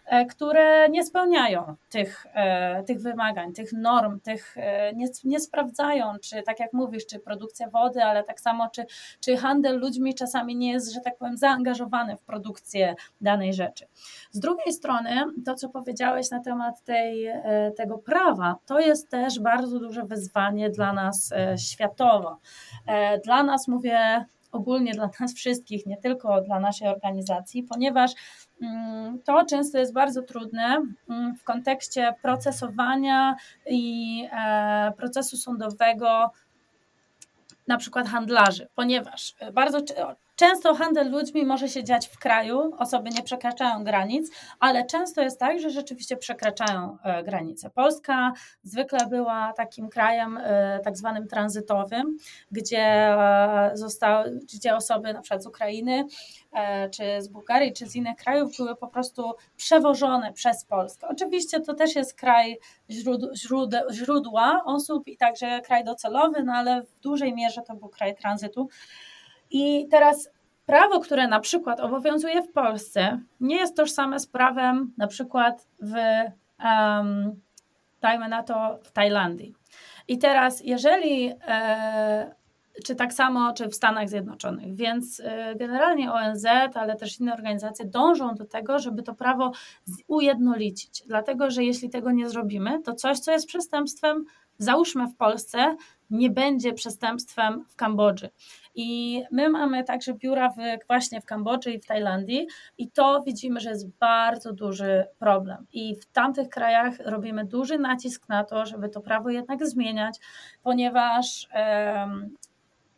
które 0.29 0.89
nie 0.89 1.03
spełniają 1.05 1.75
tych, 1.89 2.25
e, 2.33 2.83
tych 2.83 3.01
wymagań, 3.01 3.53
tych 3.53 3.73
norm, 3.73 4.19
tych 4.19 4.57
e, 4.57 4.93
nie, 4.93 5.07
nie 5.23 5.39
sprawdzają, 5.39 6.13
czy 6.23 6.43
tak 6.43 6.59
jak 6.59 6.73
mówisz, 6.73 7.05
czy 7.05 7.19
produkcja 7.19 7.69
wody, 7.69 8.03
ale 8.03 8.23
tak 8.23 8.39
samo, 8.39 8.69
czy, 8.69 8.85
czy 9.19 9.37
handel 9.37 9.79
ludźmi 9.79 10.15
czasami 10.15 10.55
nie 10.55 10.71
jest, 10.71 10.93
że 10.93 11.01
tak 11.01 11.17
powiem, 11.17 11.37
zaangażowany 11.37 12.17
w 12.17 12.23
produkcję 12.23 12.95
danej 13.21 13.53
rzeczy. 13.53 13.85
Z 14.31 14.39
drugiej 14.39 14.73
strony, 14.73 15.09
to 15.45 15.55
co 15.55 15.69
powiedziałeś 15.69 16.31
na 16.31 16.39
temat 16.39 16.83
tej, 16.83 17.27
tego 17.77 17.97
prawa, 17.97 18.55
to 18.65 18.79
jest 18.79 19.09
też 19.09 19.39
bardzo 19.39 19.79
duże 19.79 20.03
wyzwanie 20.03 20.69
dla 20.69 20.93
nas 20.93 21.33
światowo. 21.57 22.37
Dla 23.23 23.43
nas 23.43 23.67
mówię 23.67 24.25
ogólnie 24.51 24.93
dla 24.93 25.09
nas 25.19 25.33
wszystkich, 25.33 25.85
nie 25.85 25.97
tylko 25.97 26.41
dla 26.41 26.59
naszej 26.59 26.87
organizacji, 26.87 27.63
ponieważ 27.63 28.11
to 29.25 29.45
często 29.45 29.77
jest 29.77 29.93
bardzo 29.93 30.21
trudne 30.21 30.81
mm, 31.09 31.35
w 31.35 31.43
kontekście 31.43 32.15
procesowania 32.21 33.35
i 33.65 34.27
e, 34.31 34.93
procesu 34.97 35.37
sądowego 35.37 36.31
na 37.67 37.77
przykład 37.77 38.07
handlarzy, 38.07 38.67
ponieważ 38.75 39.35
bardzo 39.53 39.81
Często 40.41 40.75
handel 40.75 41.11
ludźmi 41.11 41.45
może 41.45 41.69
się 41.69 41.83
dziać 41.83 42.07
w 42.07 42.19
kraju, 42.19 42.71
osoby 42.77 43.09
nie 43.09 43.23
przekraczają 43.23 43.83
granic, 43.83 44.31
ale 44.59 44.85
często 44.85 45.21
jest 45.21 45.39
tak, 45.39 45.59
że 45.59 45.69
rzeczywiście 45.69 46.17
przekraczają 46.17 46.97
e, 47.03 47.23
granice. 47.23 47.69
Polska 47.69 48.33
zwykle 48.63 48.99
była 49.09 49.53
takim 49.53 49.89
krajem 49.89 50.37
e, 50.37 50.79
tak 50.83 50.97
zwanym 50.97 51.27
tranzytowym, 51.27 52.17
gdzie, 52.51 52.79
e, 52.79 53.71
zostały, 53.73 54.39
gdzie 54.53 54.75
osoby 54.75 55.13
na 55.13 55.21
przykład 55.21 55.43
z 55.43 55.47
Ukrainy, 55.47 56.05
czy 56.91 57.21
z 57.21 57.27
Bułgarii, 57.27 57.73
czy 57.73 57.85
z 57.85 57.95
innych 57.95 58.15
krajów 58.15 58.57
były 58.57 58.75
po 58.75 58.87
prostu 58.87 59.33
przewożone 59.57 60.33
przez 60.33 60.65
Polskę. 60.65 61.07
Oczywiście 61.07 61.59
to 61.59 61.73
też 61.73 61.95
jest 61.95 62.13
kraj 62.13 62.59
źródła 63.91 64.61
osób 64.65 65.07
i 65.07 65.17
także 65.17 65.61
kraj 65.61 65.83
docelowy, 65.83 66.43
no 66.43 66.53
ale 66.53 66.81
w 66.81 66.99
dużej 66.99 67.33
mierze 67.33 67.61
to 67.61 67.75
był 67.75 67.89
kraj 67.89 68.15
tranzytu. 68.15 68.69
I 69.51 69.87
teraz 69.91 70.29
prawo, 70.65 70.99
które 70.99 71.27
na 71.27 71.39
przykład 71.39 71.79
obowiązuje 71.79 72.41
w 72.41 72.51
Polsce, 72.51 73.19
nie 73.39 73.55
jest 73.55 73.77
tożsame 73.77 74.19
z 74.19 74.27
prawem 74.27 74.93
na 74.97 75.07
przykład 75.07 75.67
w, 75.81 75.93
um, 76.63 77.41
dajmy 78.01 78.29
na 78.29 78.43
to, 78.43 78.79
w 78.83 78.91
Tajlandii. 78.91 79.55
I 80.07 80.17
teraz, 80.17 80.61
jeżeli, 80.63 81.33
e, 81.47 82.35
czy 82.85 82.95
tak 82.95 83.13
samo, 83.13 83.53
czy 83.53 83.69
w 83.69 83.75
Stanach 83.75 84.09
Zjednoczonych, 84.09 84.75
więc 84.75 85.19
e, 85.19 85.55
generalnie 85.55 86.11
ONZ, 86.11 86.45
ale 86.75 86.95
też 86.95 87.19
inne 87.19 87.33
organizacje 87.33 87.85
dążą 87.85 88.35
do 88.35 88.45
tego, 88.45 88.79
żeby 88.79 89.03
to 89.03 89.13
prawo 89.13 89.51
ujednolicić. 90.07 91.03
Dlatego, 91.07 91.51
że 91.51 91.63
jeśli 91.63 91.89
tego 91.89 92.11
nie 92.11 92.29
zrobimy, 92.29 92.81
to 92.81 92.93
coś, 92.93 93.19
co 93.19 93.31
jest 93.31 93.47
przestępstwem, 93.47 94.25
załóżmy 94.57 95.07
w 95.07 95.15
Polsce, 95.15 95.75
nie 96.09 96.29
będzie 96.29 96.73
przestępstwem 96.73 97.65
w 97.69 97.75
Kambodży. 97.75 98.29
I 98.75 99.21
my 99.31 99.49
mamy 99.49 99.83
także 99.83 100.13
biura 100.13 100.49
w, 100.49 100.55
właśnie 100.87 101.21
w 101.21 101.25
Kambodży 101.25 101.71
i 101.71 101.79
w 101.79 101.85
Tajlandii, 101.85 102.47
i 102.77 102.91
to 102.91 103.23
widzimy, 103.25 103.59
że 103.59 103.69
jest 103.69 103.89
bardzo 103.89 104.53
duży 104.53 105.05
problem. 105.19 105.65
I 105.73 105.95
w 105.95 106.05
tamtych 106.05 106.49
krajach 106.49 106.93
robimy 107.05 107.45
duży 107.45 107.79
nacisk 107.79 108.29
na 108.29 108.43
to, 108.43 108.65
żeby 108.65 108.89
to 108.89 109.01
prawo 109.01 109.29
jednak 109.29 109.67
zmieniać, 109.67 110.19
ponieważ 110.63 111.47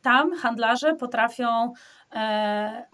tam 0.01 0.35
handlarze 0.35 0.95
potrafią 0.95 1.73
e, 2.15 2.85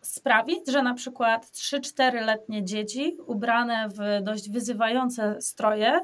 sprawić, 0.00 0.70
że 0.70 0.82
na 0.82 0.94
przykład 0.94 1.46
3-4-letnie 1.46 2.64
dzieci 2.64 3.16
ubrane 3.26 3.88
w 3.88 4.22
dość 4.22 4.50
wyzywające 4.50 5.40
stroje 5.40 6.00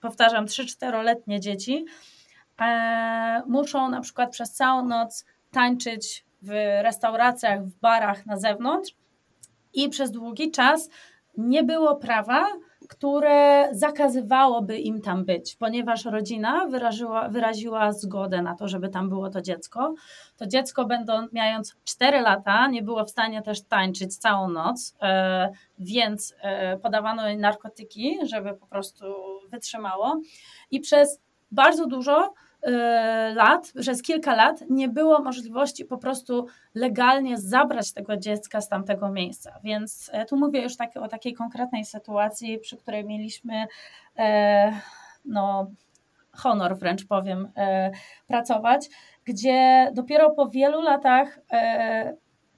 powtarzam, 0.00 0.46
3-4-letnie 0.46 1.40
dzieci, 1.40 1.84
e, 2.60 3.42
muszą 3.46 3.90
na 3.90 4.00
przykład 4.00 4.30
przez 4.30 4.52
całą 4.52 4.86
noc 4.86 5.24
tańczyć 5.50 6.24
w 6.42 6.50
restauracjach, 6.82 7.64
w 7.64 7.80
barach 7.80 8.26
na 8.26 8.36
zewnątrz 8.36 8.94
i 9.74 9.88
przez 9.88 10.10
długi 10.10 10.50
czas 10.50 10.90
nie 11.36 11.62
było 11.62 11.96
prawa, 11.96 12.46
które 12.88 13.68
zakazywałoby 13.72 14.78
im 14.78 15.00
tam 15.00 15.24
być, 15.24 15.56
ponieważ 15.56 16.04
rodzina 16.04 16.66
wyraziła, 16.66 17.28
wyraziła 17.28 17.92
zgodę 17.92 18.42
na 18.42 18.54
to, 18.54 18.68
żeby 18.68 18.88
tam 18.88 19.08
było 19.08 19.30
to 19.30 19.42
dziecko. 19.42 19.94
To 20.36 20.46
dziecko, 20.46 20.84
będąc, 20.84 21.32
mając 21.32 21.76
4 21.84 22.20
lata, 22.20 22.66
nie 22.66 22.82
było 22.82 23.04
w 23.04 23.10
stanie 23.10 23.42
też 23.42 23.62
tańczyć 23.62 24.16
całą 24.16 24.50
noc, 24.50 24.96
e, 25.02 25.52
więc 25.78 26.34
e, 26.40 26.78
podawano 26.78 27.28
jej 27.28 27.38
narkotyki, 27.38 28.18
żeby 28.22 28.54
po 28.54 28.66
prostu 28.66 29.04
wytrzymało. 29.50 30.20
I 30.70 30.80
przez 30.80 31.20
bardzo 31.50 31.86
dużo 31.86 32.34
lat, 33.34 33.72
przez 33.80 34.02
kilka 34.02 34.34
lat 34.34 34.64
nie 34.70 34.88
było 34.88 35.22
możliwości 35.22 35.84
po 35.84 35.98
prostu 35.98 36.46
legalnie 36.74 37.38
zabrać 37.38 37.92
tego 37.92 38.16
dziecka 38.16 38.60
z 38.60 38.68
tamtego 38.68 39.10
miejsca. 39.10 39.60
Więc 39.64 40.10
e, 40.12 40.24
tu 40.24 40.36
mówię 40.36 40.62
już 40.62 40.76
tak, 40.76 40.96
o 40.96 41.08
takiej 41.08 41.34
konkretnej 41.34 41.84
sytuacji, 41.84 42.58
przy 42.58 42.76
której 42.76 43.04
mieliśmy 43.04 43.66
e, 44.18 44.72
no, 45.24 45.70
honor 46.32 46.78
wręcz 46.78 47.06
powiem, 47.06 47.52
e, 47.56 47.90
pracować, 48.26 48.88
gdzie 49.24 49.90
dopiero 49.94 50.30
po 50.30 50.48
wielu 50.48 50.82
latach 50.82 51.38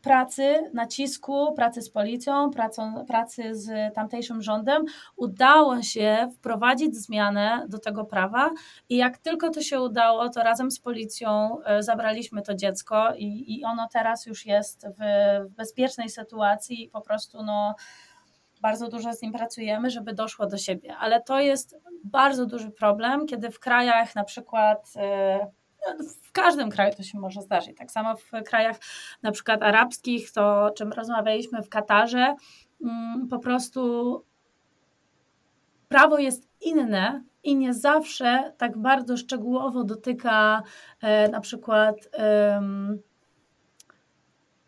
pracy, 0.02 0.71
nacisku, 0.75 1.52
pracy 1.52 1.83
z 1.83 1.90
policją, 1.90 2.50
pracą, 2.50 3.05
pracy 3.07 3.55
z 3.55 3.95
tamtejszym 3.95 4.43
rządem, 4.43 4.85
udało 5.17 5.83
się 5.83 6.28
wprowadzić 6.35 6.97
zmianę 6.97 7.67
do 7.69 7.78
tego 7.78 8.05
prawa 8.05 8.50
i 8.88 8.97
jak 8.97 9.19
tylko 9.19 9.50
to 9.50 9.62
się 9.62 9.81
udało, 9.81 10.28
to 10.28 10.43
razem 10.43 10.71
z 10.71 10.81
policją 10.81 11.57
e, 11.64 11.83
zabraliśmy 11.83 12.43
to 12.43 12.55
dziecko 12.55 13.14
i, 13.17 13.59
i 13.59 13.64
ono 13.64 13.88
teraz 13.93 14.26
już 14.26 14.47
jest 14.47 14.87
w, 14.87 15.02
bezpiecznej 15.50 16.09
sytuacji 16.09 16.85
i 16.85 16.88
po 16.88 17.00
prostu 17.00 17.43
no, 17.43 17.75
bardzo 18.61 18.88
dużo 18.88 19.12
z 19.12 19.23
nim 19.23 19.33
pracujemy, 19.33 19.90
żeby 19.90 20.14
doszło 20.14 20.47
do 20.47 20.59
siebie. 20.59 20.97
Ale 20.97 21.23
to 21.23 21.40
jest 21.40 21.76
bardzo 22.05 22.47
duży 22.47 22.71
problem, 22.71 23.26
kiedy 23.26 23.50
w 23.50 23.61
krajach 23.61 24.14
na 24.14 24.25
przykład 24.25 24.93
e, 24.97 25.50
w 26.25 26.33
każdym 26.33 26.71
kraju 26.71 26.95
to 26.97 27.02
się 27.02 27.18
może 27.18 27.42
zdarzyć. 27.42 27.76
Tak 27.76 27.90
samo 27.90 28.16
w 28.16 28.30
krajach 28.45 28.76
na 29.23 29.33
przykład 29.33 29.62
arabskich, 29.62 30.33
to 30.33 30.64
o 30.64 30.71
czym 30.71 30.92
rozmawialiśmy 30.92 31.62
w 31.62 31.68
Katarze, 31.68 32.35
mm, 32.85 33.28
po 33.28 33.38
prostu 33.38 34.25
prawo 35.88 36.18
jest 36.18 36.49
inne 36.61 37.23
i 37.42 37.57
nie 37.57 37.75
zawsze 37.75 38.52
tak 38.59 38.78
bardzo 38.78 39.16
szczegółowo 39.16 39.85
dotyka 39.85 40.62
e, 41.00 41.28
na 41.28 41.40
przykład 41.40 41.97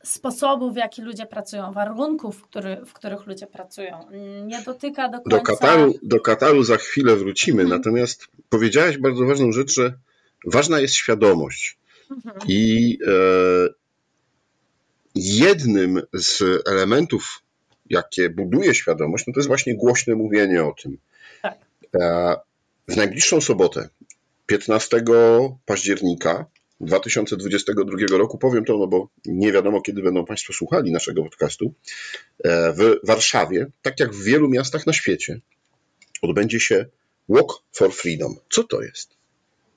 sposobów, 0.05 0.75
w 0.75 0.77
jaki 0.77 1.03
ludzie 1.03 1.27
pracują, 1.27 1.73
warunków, 1.73 2.37
w, 2.37 2.43
który, 2.43 2.77
w 2.87 2.93
których 2.93 3.27
ludzie 3.27 3.47
pracują. 3.47 4.07
Nie 4.47 4.62
dotyka 4.62 5.09
do 5.09 5.21
końca... 5.21 5.37
Do 5.37 5.43
Kataru, 5.43 5.95
do 6.03 6.21
Kataru 6.21 6.62
za 6.62 6.77
chwilę 6.77 7.17
wrócimy, 7.17 7.62
hmm. 7.62 7.79
natomiast 7.79 8.29
powiedziałaś 8.49 8.99
bardzo 8.99 9.27
ważną 9.27 9.53
rzecz, 9.53 9.75
że 9.75 9.93
ważna 10.47 10.80
jest 10.80 10.94
świadomość. 10.94 11.78
Mhm. 12.11 12.37
I 12.49 12.99
e, 13.06 13.12
jednym 15.14 16.02
z 16.12 16.42
elementów, 16.68 17.42
jakie 17.90 18.30
buduje 18.30 18.75
świadomość, 18.75 19.26
no 19.26 19.32
to 19.32 19.40
jest 19.40 19.49
właśnie 19.49 19.76
głośne 19.76 20.14
mówienie 20.14 20.64
o 20.64 20.75
tym. 20.82 20.99
Tak. 21.42 21.59
E, 22.00 22.37
w 22.88 22.96
najbliższą 22.96 23.40
sobotę, 23.40 23.88
15 24.46 25.03
października 25.66 26.46
2022 26.81 28.18
roku, 28.18 28.38
powiem 28.38 28.64
to, 28.64 28.79
no 28.79 28.87
bo 28.87 29.09
nie 29.26 29.53
wiadomo, 29.53 29.81
kiedy 29.81 30.03
będą 30.03 30.24
Państwo 30.26 30.53
słuchali 30.53 30.92
naszego 30.92 31.22
podcastu, 31.22 31.74
e, 32.44 32.72
w 32.72 33.07
Warszawie, 33.07 33.66
tak 33.83 34.00
jak 34.00 34.14
w 34.14 34.22
wielu 34.22 34.48
miastach 34.48 34.87
na 34.87 34.92
świecie, 34.92 35.40
odbędzie 36.22 36.61
się 36.61 36.87
Walk 37.29 37.62
for 37.72 37.92
Freedom. 37.92 38.37
Co 38.50 38.64
to 38.64 38.83
jest? 38.83 39.19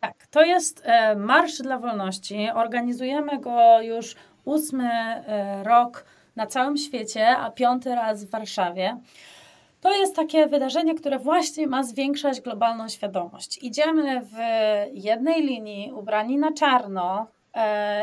Tak, 0.04 0.28
to 0.28 0.42
jest 0.42 0.82
e, 0.86 1.16
Marsz 1.16 1.58
dla 1.58 1.78
Wolności. 1.80 2.50
Organizujemy 2.54 3.40
go 3.40 3.82
już 3.82 4.16
ósmy 4.46 4.90
e, 4.92 5.64
rok 5.64 6.06
na 6.36 6.48
całym 6.48 6.78
świecie, 6.78 7.38
a 7.38 7.52
piąty 7.52 7.96
raz 7.96 8.26
w 8.26 8.30
Warszawie. 8.30 8.98
To 9.82 9.92
jest 9.92 10.16
takie 10.16 10.48
wydarzenie, 10.48 10.96
które 10.96 11.20
właśnie 11.20 11.68
ma 11.68 11.84
zwiększać 11.84 12.42
globalną 12.42 12.90
świadomość. 12.90 13.60
Idziemy 13.62 14.22
w 14.22 14.38
jednej 14.94 15.44
linii, 15.44 15.92
ubrani 15.92 16.38
na 16.38 16.54
czarno, 16.54 17.28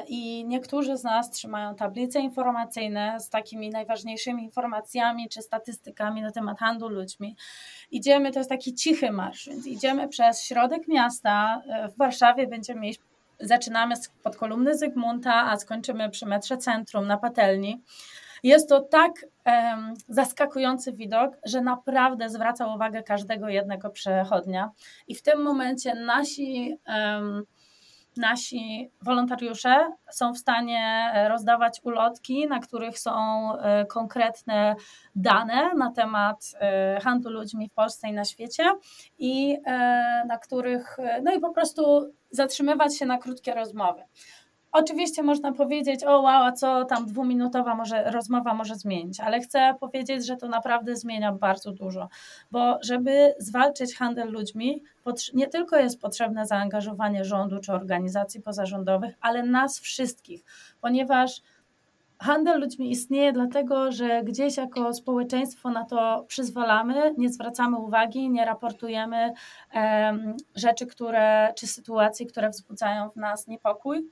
I 0.08 0.44
niektórzy 0.46 0.96
z 0.96 1.04
nas 1.04 1.30
trzymają 1.30 1.74
tablice 1.74 2.20
informacyjne 2.20 3.20
z 3.20 3.28
takimi 3.28 3.70
najważniejszymi 3.70 4.44
informacjami 4.44 5.28
czy 5.28 5.42
statystykami 5.42 6.22
na 6.22 6.30
temat 6.30 6.58
handlu 6.58 6.88
ludźmi. 6.88 7.36
Idziemy, 7.90 8.32
to 8.32 8.40
jest 8.40 8.50
taki 8.50 8.74
cichy 8.74 9.12
marsz, 9.12 9.48
więc 9.48 9.66
idziemy 9.66 10.08
przez 10.08 10.42
środek 10.42 10.88
miasta. 10.88 11.62
E, 11.68 11.88
w 11.88 11.96
Warszawie 11.96 12.46
będziemy 12.46 12.80
mieć, 12.80 13.00
zaczynamy 13.40 13.94
pod 14.22 14.36
kolumny 14.36 14.78
Zygmunta, 14.78 15.34
a 15.34 15.56
skończymy 15.56 16.10
przy 16.10 16.26
metrze 16.26 16.56
centrum 16.56 17.06
na 17.06 17.16
patelni. 17.16 17.82
Jest 18.42 18.68
to 18.68 18.80
tak 18.80 19.12
um, 19.46 19.94
zaskakujący 20.08 20.92
widok, 20.92 21.36
że 21.44 21.60
naprawdę 21.60 22.30
zwraca 22.30 22.74
uwagę 22.74 23.02
każdego 23.02 23.48
jednego 23.48 23.90
przechodnia. 23.90 24.70
I 25.08 25.14
w 25.14 25.22
tym 25.22 25.42
momencie 25.42 25.94
nasi 25.94 26.76
um, 26.88 27.44
nasi 28.16 28.90
wolontariusze 29.02 29.92
są 30.10 30.32
w 30.32 30.38
stanie 30.38 31.12
e, 31.14 31.28
rozdawać 31.28 31.80
ulotki, 31.82 32.46
na 32.48 32.60
których 32.60 32.98
są 32.98 33.12
e, 33.56 33.86
konkretne 33.86 34.74
dane 35.14 35.74
na 35.74 35.92
temat 35.92 36.52
e, 36.60 37.00
handlu 37.00 37.30
ludźmi 37.30 37.68
w 37.68 37.74
Polsce 37.74 38.08
i 38.08 38.12
na 38.12 38.24
świecie 38.24 38.64
i 39.18 39.58
na 40.26 40.38
których, 40.38 40.96
no 41.22 41.32
i 41.32 41.40
po 41.40 41.50
prostu 41.50 42.12
zatrzymywać 42.30 42.98
się 42.98 43.06
na 43.06 43.18
krótkie 43.18 43.54
rozmowy. 43.54 44.02
Oczywiście 44.72 45.22
można 45.22 45.52
powiedzieć, 45.52 46.04
o 46.04 46.20
wow, 46.20 46.44
a 46.44 46.52
co 46.52 46.84
tam 46.84 47.06
dwuminutowa 47.06 47.74
może, 47.74 48.10
rozmowa 48.10 48.54
może 48.54 48.74
zmienić, 48.74 49.20
ale 49.20 49.40
chcę 49.40 49.74
powiedzieć, 49.80 50.26
że 50.26 50.36
to 50.36 50.48
naprawdę 50.48 50.96
zmienia 50.96 51.32
bardzo 51.32 51.72
dużo, 51.72 52.08
bo 52.50 52.78
żeby 52.82 53.34
zwalczyć 53.38 53.96
handel 53.96 54.32
ludźmi, 54.32 54.82
nie 55.34 55.48
tylko 55.48 55.76
jest 55.76 56.00
potrzebne 56.00 56.46
zaangażowanie 56.46 57.24
rządu 57.24 57.60
czy 57.60 57.72
organizacji 57.72 58.42
pozarządowych, 58.42 59.14
ale 59.20 59.42
nas 59.42 59.80
wszystkich, 59.80 60.44
ponieważ 60.80 61.42
handel 62.20 62.60
ludźmi 62.60 62.90
istnieje 62.90 63.32
dlatego, 63.32 63.92
że 63.92 64.22
gdzieś 64.24 64.56
jako 64.56 64.94
społeczeństwo 64.94 65.70
na 65.70 65.84
to 65.84 66.24
przyzwalamy, 66.28 67.14
nie 67.18 67.28
zwracamy 67.28 67.78
uwagi, 67.78 68.30
nie 68.30 68.44
raportujemy 68.44 69.32
um, 69.74 70.36
rzeczy, 70.54 70.86
które, 70.86 71.52
czy 71.56 71.66
sytuacji, 71.66 72.26
które 72.26 72.50
wzbudzają 72.50 73.10
w 73.10 73.16
nas 73.16 73.46
niepokój. 73.46 74.08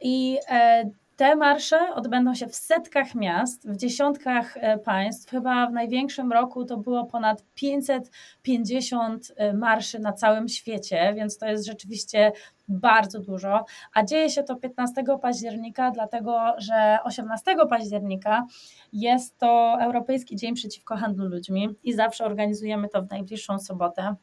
I 0.00 0.38
e, 0.48 0.90
te 1.20 1.36
marsze 1.36 1.94
odbędą 1.94 2.34
się 2.34 2.46
w 2.46 2.56
setkach 2.56 3.14
miast, 3.14 3.68
w 3.68 3.76
dziesiątkach 3.76 4.56
e, 4.56 4.78
państw. 4.78 5.30
Chyba 5.30 5.66
w 5.66 5.72
największym 5.72 6.32
roku 6.32 6.64
to 6.64 6.76
było 6.76 7.04
ponad 7.04 7.44
550 7.54 9.32
e, 9.36 9.52
marszy 9.52 9.98
na 9.98 10.12
całym 10.12 10.48
świecie, 10.48 11.12
więc 11.16 11.38
to 11.38 11.46
jest 11.46 11.66
rzeczywiście 11.66 12.32
bardzo 12.68 13.20
dużo. 13.20 13.64
A 13.94 14.02
dzieje 14.02 14.30
się 14.30 14.42
to 14.42 14.56
15 14.56 15.04
października, 15.22 15.90
dlatego 15.90 16.54
że 16.58 16.98
18 17.04 17.56
października 17.70 18.46
jest 18.92 19.38
to 19.38 19.78
Europejski 19.80 20.36
Dzień 20.36 20.54
Przeciwko 20.54 20.96
Handlu 20.96 21.28
Ludźmi 21.28 21.68
i 21.84 21.92
zawsze 21.92 22.24
organizujemy 22.24 22.88
to 22.88 23.02
w 23.02 23.10
najbliższą 23.10 23.58
sobotę. 23.58 24.14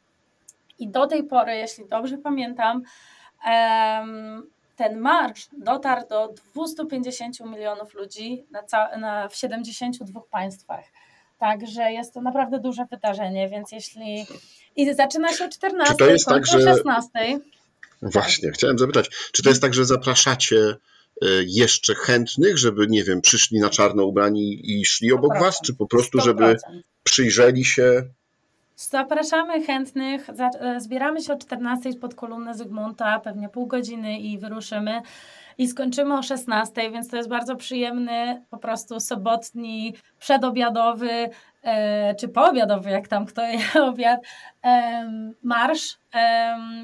I 0.80 0.90
do 0.90 1.08
tej 1.08 1.24
pory, 1.24 1.56
jeśli 1.56 1.88
dobrze 1.88 2.18
pamiętam, 2.18 2.82
ten 4.78 5.00
marsz 5.00 5.48
dotarł 5.58 6.08
do 6.10 6.34
250 6.54 7.40
milionów 7.40 7.94
ludzi 7.94 8.46
na, 8.52 8.98
na 8.98 9.28
w 9.30 9.36
72 9.36 10.22
państwach. 10.32 10.84
Także 11.38 11.92
jest 11.92 12.14
to 12.14 12.22
naprawdę 12.22 12.60
duże 12.60 12.86
wydarzenie, 12.92 13.50
więc 13.50 13.72
jeśli. 13.72 14.26
I 14.76 14.94
zaczyna 14.94 15.34
się 15.34 15.46
o 15.46 15.50
14, 15.50 15.94
czy 15.94 15.98
to 15.98 16.10
jest 16.10 16.26
tak, 16.26 16.46
że... 16.46 16.62
16. 16.62 17.10
Właśnie, 18.02 18.52
chciałem 18.52 18.80
zapytać, 18.80 19.10
czy 19.32 19.44
to 19.44 19.50
jest 19.50 19.62
tak, 19.62 19.74
że 19.74 19.86
zapraszacie 19.86 20.56
y, 20.56 21.46
jeszcze 21.48 21.96
chętnych, 21.96 22.58
żeby, 22.58 22.88
nie 22.88 23.04
wiem, 23.04 23.22
przyszli 23.22 23.60
na 23.60 23.70
czarno 23.70 24.06
ubrani 24.06 24.72
i 24.72 24.86
szli 24.86 25.12
obok 25.12 25.34
100%. 25.34 25.40
was, 25.40 25.62
czy 25.62 25.74
po 25.74 25.88
prostu, 25.88 26.18
100%. 26.18 26.24
żeby 26.24 26.56
przyjrzeli 27.04 27.66
się 27.66 28.04
Zapraszamy 28.80 29.64
chętnych. 29.64 30.30
E, 30.60 30.80
zbieramy 30.80 31.22
się 31.22 31.34
o 31.34 31.38
14 31.38 31.94
pod 31.94 32.16
kolumnę 32.16 32.54
Zygmunta, 32.54 33.20
pewnie 33.20 33.50
pół 33.50 33.68
godziny 33.68 34.20
i 34.20 34.38
wyruszymy. 34.38 35.02
I 35.58 35.68
skończymy 35.68 36.18
o 36.18 36.24
16, 36.24 36.92
więc 36.92 37.10
to 37.10 37.18
jest 37.18 37.30
bardzo 37.30 37.56
przyjemny, 37.56 38.46
po 38.50 38.58
prostu 38.58 39.00
sobotni, 39.00 39.94
przedobiadowy 40.20 41.30
e, 41.64 42.16
czy 42.16 42.28
poobiadowy, 42.28 42.90
jak 42.90 43.08
tam 43.08 43.26
kto 43.26 43.42
je 43.42 43.60
obiad, 43.90 44.22
marsz, 45.44 45.98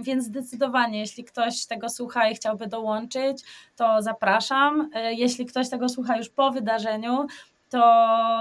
więc 0.01 0.25
zdecydowanie, 0.25 0.99
jeśli 0.99 1.23
ktoś 1.23 1.65
tego 1.65 1.89
słucha 1.89 2.29
i 2.29 2.35
chciałby 2.35 2.67
dołączyć, 2.67 3.43
to 3.75 4.01
zapraszam. 4.01 4.89
E, 4.93 5.13
jeśli 5.13 5.45
ktoś 5.45 5.69
tego 5.69 5.89
słucha 5.89 6.17
już 6.17 6.29
po 6.29 6.51
wydarzeniu, 6.51 7.27
to 7.73 7.79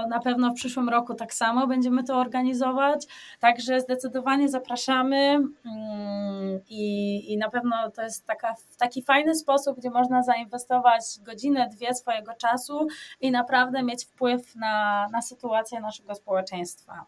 na 0.09 0.19
pewno 0.23 0.51
w 0.51 0.55
przyszłym 0.55 0.89
roku 0.89 1.13
tak 1.13 1.33
samo 1.33 1.67
będziemy 1.67 2.03
to 2.03 2.17
organizować. 2.17 3.05
Także 3.39 3.81
zdecydowanie 3.81 4.49
zapraszamy 4.49 5.17
mm, 5.65 6.59
i, 6.69 7.33
i 7.33 7.37
na 7.37 7.49
pewno 7.49 7.91
to 7.91 8.01
jest 8.01 8.25
taka, 8.25 8.55
taki 8.77 9.01
fajny 9.03 9.35
sposób, 9.35 9.77
gdzie 9.77 9.89
można 9.89 10.23
zainwestować 10.23 11.03
godzinę, 11.21 11.69
dwie 11.75 11.95
swojego 11.95 12.33
czasu 12.33 12.87
i 13.21 13.31
naprawdę 13.31 13.83
mieć 13.83 14.05
wpływ 14.05 14.55
na, 14.55 15.07
na 15.11 15.21
sytuację 15.21 15.79
naszego 15.79 16.15
społeczeństwa. 16.15 17.05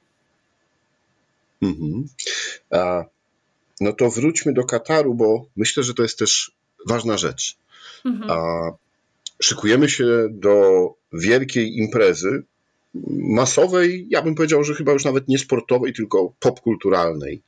Mhm. 1.61 2.07
A, 2.71 3.03
no 3.81 3.93
to 3.93 4.09
wróćmy 4.09 4.53
do 4.53 4.63
Kataru, 4.63 5.13
bo 5.15 5.45
myślę, 5.55 5.83
że 5.83 5.93
to 5.93 6.03
jest 6.03 6.19
też 6.19 6.51
ważna 6.87 7.17
rzecz. 7.17 7.57
Mhm. 8.05 8.31
A, 8.31 8.84
szykujemy 9.39 9.89
się 9.89 10.27
do 10.31 10.89
wielkiej 11.13 11.77
imprezy, 11.77 12.43
masowej, 13.09 14.07
ja 14.09 14.21
bym 14.21 14.35
powiedział, 14.35 14.63
że 14.63 14.73
chyba 14.73 14.91
już 14.91 15.05
nawet 15.05 15.27
nie 15.27 15.37
sportowej, 15.37 15.93
tylko 15.93 16.33
popkulturalnej. 16.39 17.41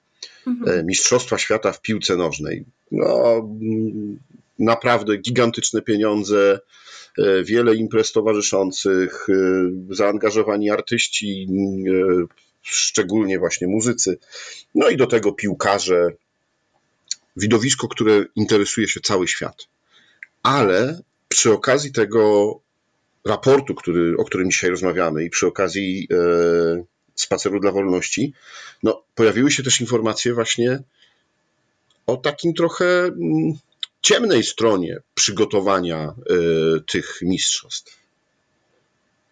Mhm. 0.47 0.79
E, 0.79 0.83
Mistrzostwa 0.83 1.37
świata 1.37 1.71
w 1.71 1.81
piłce 1.81 2.15
nożnej. 2.15 2.65
No, 2.91 3.49
naprawdę 4.59 5.17
gigantyczne 5.17 5.81
pieniądze, 5.81 6.59
e, 7.17 7.43
wiele 7.43 7.75
imprez 7.75 8.11
towarzyszących, 8.11 9.27
e, 9.29 9.33
zaangażowani 9.95 10.69
artyści, 10.69 11.47
szczególnie 12.61 13.39
właśnie 13.39 13.67
muzycy, 13.67 14.17
no 14.75 14.89
i 14.89 14.97
do 14.97 15.07
tego 15.07 15.31
piłkarze. 15.31 16.07
Widowisko, 17.37 17.87
które 17.87 18.25
interesuje 18.35 18.87
się 18.87 18.99
cały 18.99 19.27
świat. 19.27 19.67
Ale 20.43 21.01
przy 21.37 21.53
okazji 21.53 21.91
tego 21.91 22.53
raportu, 23.25 23.75
który, 23.75 24.17
o 24.17 24.23
którym 24.23 24.51
dzisiaj 24.51 24.69
rozmawiamy 24.69 25.23
i 25.23 25.29
przy 25.29 25.47
okazji 25.47 26.07
e, 26.11 26.17
spaceru 27.15 27.59
dla 27.59 27.71
wolności, 27.71 28.33
no, 28.83 29.03
pojawiły 29.15 29.51
się 29.51 29.63
też 29.63 29.81
informacje 29.81 30.33
właśnie 30.33 30.79
o 32.07 32.17
takim 32.17 32.53
trochę 32.53 32.85
mm, 32.85 33.53
ciemnej 34.01 34.43
stronie 34.43 34.97
przygotowania 35.13 35.97
e, 35.99 36.13
tych 36.91 37.19
mistrzostw. 37.21 37.99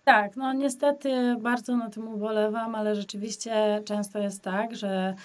Tak, 0.03 0.35
no 0.35 0.53
niestety 0.53 1.35
bardzo 1.41 1.77
na 1.77 1.89
tym 1.89 2.07
ubolewam, 2.07 2.75
ale 2.75 2.95
rzeczywiście 2.95 3.81
często 3.85 4.19
jest 4.19 4.41
tak, 4.41 4.75
że 4.75 5.15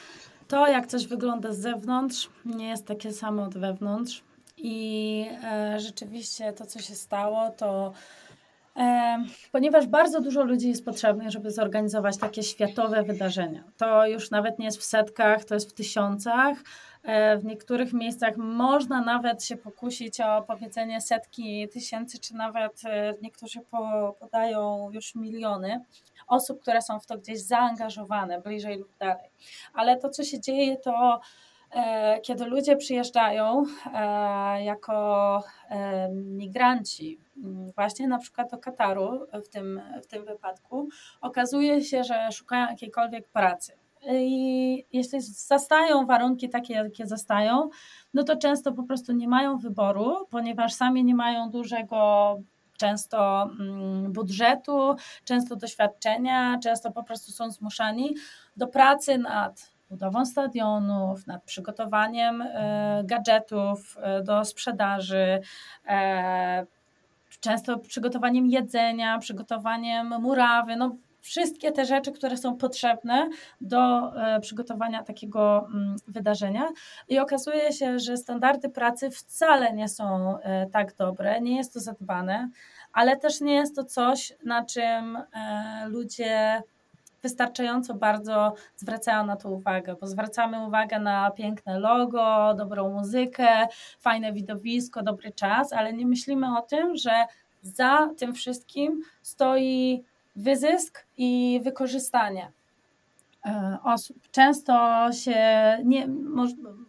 to, 0.48 0.68
jak 0.68 0.86
coś 0.86 1.06
wygląda 1.06 1.52
z 1.52 1.58
zewnątrz, 1.58 2.28
nie 2.44 2.68
jest 2.68 2.86
takie 2.86 3.12
samo 3.12 3.44
od 3.44 3.58
wewnątrz. 3.58 4.22
I 4.62 5.26
e, 5.44 5.80
rzeczywiście 5.80 6.52
to, 6.52 6.66
co 6.66 6.78
się 6.78 6.94
stało, 6.94 7.50
to 7.50 7.92
e, 8.76 9.24
ponieważ 9.52 9.86
bardzo 9.86 10.20
dużo 10.20 10.44
ludzi 10.44 10.68
jest 10.68 10.84
potrzebnych, 10.84 11.30
żeby 11.30 11.50
zorganizować 11.50 12.18
takie 12.18 12.42
światowe 12.42 13.02
wydarzenia. 13.02 13.64
To 13.76 14.06
już 14.06 14.30
nawet 14.30 14.58
nie 14.58 14.64
jest 14.64 14.78
w 14.78 14.84
setkach, 14.84 15.44
to 15.44 15.54
jest 15.54 15.70
w 15.70 15.74
tysiącach. 15.74 16.56
E, 17.02 17.38
w 17.38 17.44
niektórych 17.44 17.92
miejscach 17.92 18.36
można 18.36 19.00
nawet 19.00 19.44
się 19.44 19.56
pokusić 19.56 20.20
o 20.20 20.42
powiedzenie 20.42 21.00
setki 21.00 21.68
tysięcy, 21.68 22.18
czy 22.18 22.34
nawet 22.34 22.84
e, 22.84 23.14
niektórzy 23.22 23.60
podają 24.20 24.90
już 24.92 25.14
miliony 25.14 25.84
osób, 26.28 26.60
które 26.62 26.82
są 26.82 27.00
w 27.00 27.06
to 27.06 27.18
gdzieś 27.18 27.40
zaangażowane, 27.40 28.40
bliżej 28.40 28.78
lub 28.78 28.96
dalej. 28.98 29.30
Ale 29.74 29.96
to, 29.96 30.08
co 30.08 30.24
się 30.24 30.40
dzieje, 30.40 30.76
to 30.76 31.20
kiedy 32.22 32.44
ludzie 32.44 32.76
przyjeżdżają 32.76 33.64
e, 33.94 34.64
jako 34.64 35.42
e, 35.68 36.08
migranci, 36.12 37.18
właśnie 37.74 38.08
na 38.08 38.18
przykład 38.18 38.50
do 38.50 38.58
Kataru 38.58 39.26
w 39.44 39.48
tym, 39.48 39.80
w 40.02 40.06
tym 40.06 40.24
wypadku, 40.24 40.88
okazuje 41.20 41.82
się, 41.82 42.04
że 42.04 42.32
szukają 42.32 42.70
jakiejkolwiek 42.70 43.28
pracy. 43.28 43.72
I 44.10 44.86
jeśli 44.92 45.20
zastają 45.20 46.06
warunki 46.06 46.48
takie, 46.48 46.74
jakie 46.74 47.06
zastają, 47.06 47.70
no 48.14 48.24
to 48.24 48.36
często 48.36 48.72
po 48.72 48.82
prostu 48.82 49.12
nie 49.12 49.28
mają 49.28 49.58
wyboru, 49.58 50.26
ponieważ 50.30 50.74
sami 50.74 51.04
nie 51.04 51.14
mają 51.14 51.50
dużego 51.50 52.38
często 52.78 53.50
budżetu, 54.08 54.96
często 55.24 55.56
doświadczenia, 55.56 56.58
często 56.62 56.92
po 56.92 57.02
prostu 57.02 57.32
są 57.32 57.50
zmuszani 57.50 58.14
do 58.56 58.66
pracy 58.66 59.18
nad 59.18 59.70
budową 59.90 60.26
stadionów, 60.26 61.26
nad 61.26 61.42
przygotowaniem 61.42 62.42
e, 62.42 63.02
gadżetów 63.04 63.96
e, 64.00 64.22
do 64.22 64.44
sprzedaży, 64.44 65.40
e, 65.88 66.66
często 67.40 67.78
przygotowaniem 67.78 68.46
jedzenia, 68.46 69.18
przygotowaniem 69.18 70.08
murawy, 70.20 70.76
no 70.76 70.96
wszystkie 71.20 71.72
te 71.72 71.84
rzeczy, 71.84 72.12
które 72.12 72.36
są 72.36 72.56
potrzebne 72.56 73.28
do 73.60 74.12
przygotowania 74.40 75.02
takiego 75.02 75.66
mm, 75.74 75.96
wydarzenia. 76.08 76.68
I 77.08 77.18
okazuje 77.18 77.72
się, 77.72 77.98
że 77.98 78.16
standardy 78.16 78.68
pracy 78.68 79.10
wcale 79.10 79.72
nie 79.72 79.88
są 79.88 80.38
tak 80.72 80.94
dobre, 80.94 81.40
nie 81.40 81.56
jest 81.56 81.74
to 81.74 81.80
zadbane, 81.80 82.48
ale 82.92 83.16
też 83.16 83.40
nie 83.40 83.54
jest 83.54 83.76
to 83.76 83.84
coś, 83.84 84.32
na 84.44 84.64
czym 84.64 85.18
ludzie 85.86 86.62
wystarczająco 87.22 87.94
bardzo 87.94 88.54
zwracają 88.76 89.26
na 89.26 89.36
to 89.36 89.50
uwagę, 89.50 89.96
bo 90.00 90.06
zwracamy 90.06 90.66
uwagę 90.66 90.98
na 91.00 91.30
piękne 91.30 91.78
logo, 91.78 92.54
dobrą 92.54 92.92
muzykę, 92.92 93.66
fajne 93.98 94.32
widowisko, 94.32 95.02
dobry 95.02 95.32
czas, 95.32 95.72
ale 95.72 95.92
nie 95.92 96.06
myślimy 96.06 96.58
o 96.58 96.62
tym, 96.62 96.96
że 96.96 97.24
za 97.62 98.10
tym 98.18 98.34
wszystkim 98.34 99.02
stoi 99.22 100.04
wyzysk 100.36 101.06
i 101.16 101.60
wykorzystanie. 101.64 102.52
E, 103.46 103.78
osób. 103.84 104.16
Często 104.30 105.06
się, 105.12 105.38
nie, 105.84 106.08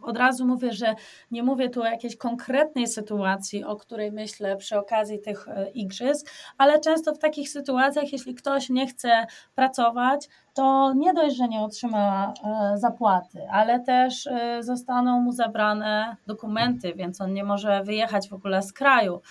od 0.02 0.18
razu 0.18 0.46
mówię, 0.46 0.74
że 0.74 0.96
nie 1.32 1.44
mówię 1.44 1.70
tu 1.70 1.82
o 1.82 1.86
jakiejś 1.86 2.18
konkretnej 2.18 2.88
sytuacji, 2.88 3.64
o 3.64 3.76
której 3.76 4.12
myślę 4.12 4.58
przy 4.58 4.80
okazji 4.80 5.20
tych 5.20 5.48
e, 5.48 5.70
igrzysk, 5.70 6.32
ale 6.58 6.80
często 6.80 7.14
w 7.14 7.20
takich 7.20 7.50
sytuacjach, 7.50 8.12
jeśli 8.12 8.36
ktoś 8.36 8.70
nie 8.70 8.88
chce 8.88 9.26
pracować, 9.56 10.30
to 10.54 10.94
nie 10.94 11.14
dość, 11.14 11.36
że 11.36 11.48
nie 11.48 11.60
otrzyma 11.60 12.34
e, 12.44 12.78
zapłaty, 12.78 13.48
ale 13.52 13.80
też 13.80 14.30
zostaną 14.60 15.22
mu 15.22 15.32
zabrane 15.32 16.16
dokumenty, 16.28 16.94
więc 16.96 17.22
on 17.22 17.34
nie 17.34 17.44
może 17.44 17.84
wyjechać 17.84 18.30
w 18.30 18.34
ogóle 18.34 18.62
z 18.62 18.74
kraju. 18.74 19.22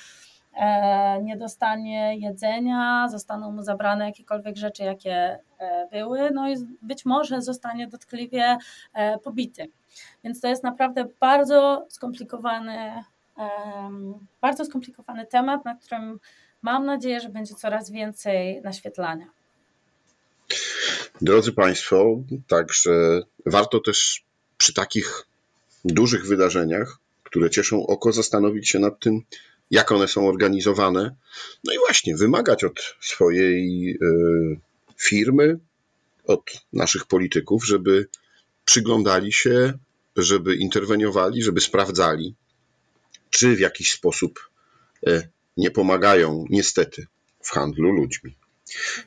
Nie 1.22 1.36
dostanie 1.36 2.16
jedzenia, 2.16 3.08
zostaną 3.08 3.52
mu 3.52 3.62
zabrane 3.62 4.06
jakiekolwiek 4.06 4.56
rzeczy, 4.56 4.82
jakie 4.82 5.38
były, 5.92 6.30
no 6.30 6.50
i 6.50 6.56
być 6.82 7.04
może 7.04 7.42
zostanie 7.42 7.88
dotkliwie 7.88 8.58
e, 8.94 9.18
pobity. 9.18 9.70
Więc 10.24 10.40
to 10.40 10.48
jest 10.48 10.62
naprawdę 10.62 11.06
bardzo 11.20 11.86
skomplikowany, 11.88 13.04
bardzo 14.40 14.64
skomplikowany 14.64 15.26
temat, 15.26 15.64
na 15.64 15.74
którym 15.74 16.20
mam 16.62 16.86
nadzieję, 16.86 17.20
że 17.20 17.28
będzie 17.28 17.54
coraz 17.54 17.90
więcej 17.90 18.62
naświetlania. 18.62 19.26
Drodzy 21.20 21.52
Państwo, 21.52 22.16
także 22.48 23.22
warto 23.46 23.80
też 23.80 24.24
przy 24.58 24.74
takich 24.74 25.26
dużych 25.84 26.26
wydarzeniach, 26.26 26.98
które 27.22 27.50
cieszą 27.50 27.86
oko, 27.86 28.12
zastanowić 28.12 28.68
się 28.68 28.78
nad 28.78 29.00
tym, 29.00 29.20
jak 29.70 29.92
one 29.92 30.08
są 30.08 30.28
organizowane. 30.28 31.14
No 31.64 31.72
i 31.72 31.78
właśnie 31.78 32.16
wymagać 32.16 32.64
od 32.64 32.96
swojej 33.00 33.90
e, 33.90 33.96
firmy, 35.00 35.58
od 36.24 36.50
naszych 36.72 37.06
polityków, 37.06 37.66
żeby 37.66 38.08
przyglądali 38.64 39.32
się, 39.32 39.72
żeby 40.16 40.56
interweniowali, 40.56 41.42
żeby 41.42 41.60
sprawdzali, 41.60 42.34
czy 43.30 43.56
w 43.56 43.60
jakiś 43.60 43.92
sposób 43.92 44.50
e, 45.06 45.28
nie 45.56 45.70
pomagają, 45.70 46.44
niestety, 46.50 47.06
w 47.40 47.50
handlu 47.50 47.92
ludźmi. 47.92 48.36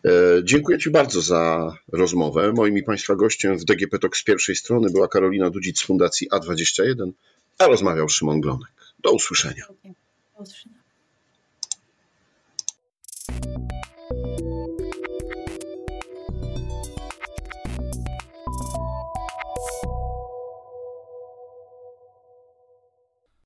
E, 0.05 0.09
dziękuję 0.43 0.77
Ci 0.77 0.89
bardzo 0.89 1.21
za 1.21 1.71
rozmowę. 1.91 2.53
Moim 2.53 2.77
i 2.77 2.83
Państwa 2.83 3.15
gościem 3.15 3.57
w 3.57 3.65
DGP 3.65 3.99
Talk 3.99 4.17
z 4.17 4.23
pierwszej 4.23 4.55
strony 4.55 4.89
była 4.89 5.07
Karolina 5.07 5.49
Dudzic 5.49 5.79
z 5.79 5.83
Fundacji 5.83 6.29
A21, 6.29 7.11
a 7.57 7.67
rozmawiał 7.67 8.09
Szymon 8.09 8.41
Glonek. 8.41 8.71
Do 8.99 9.11
usłyszenia. 9.11 9.65
Do 9.67 10.43
usłyszenia. 10.43 10.83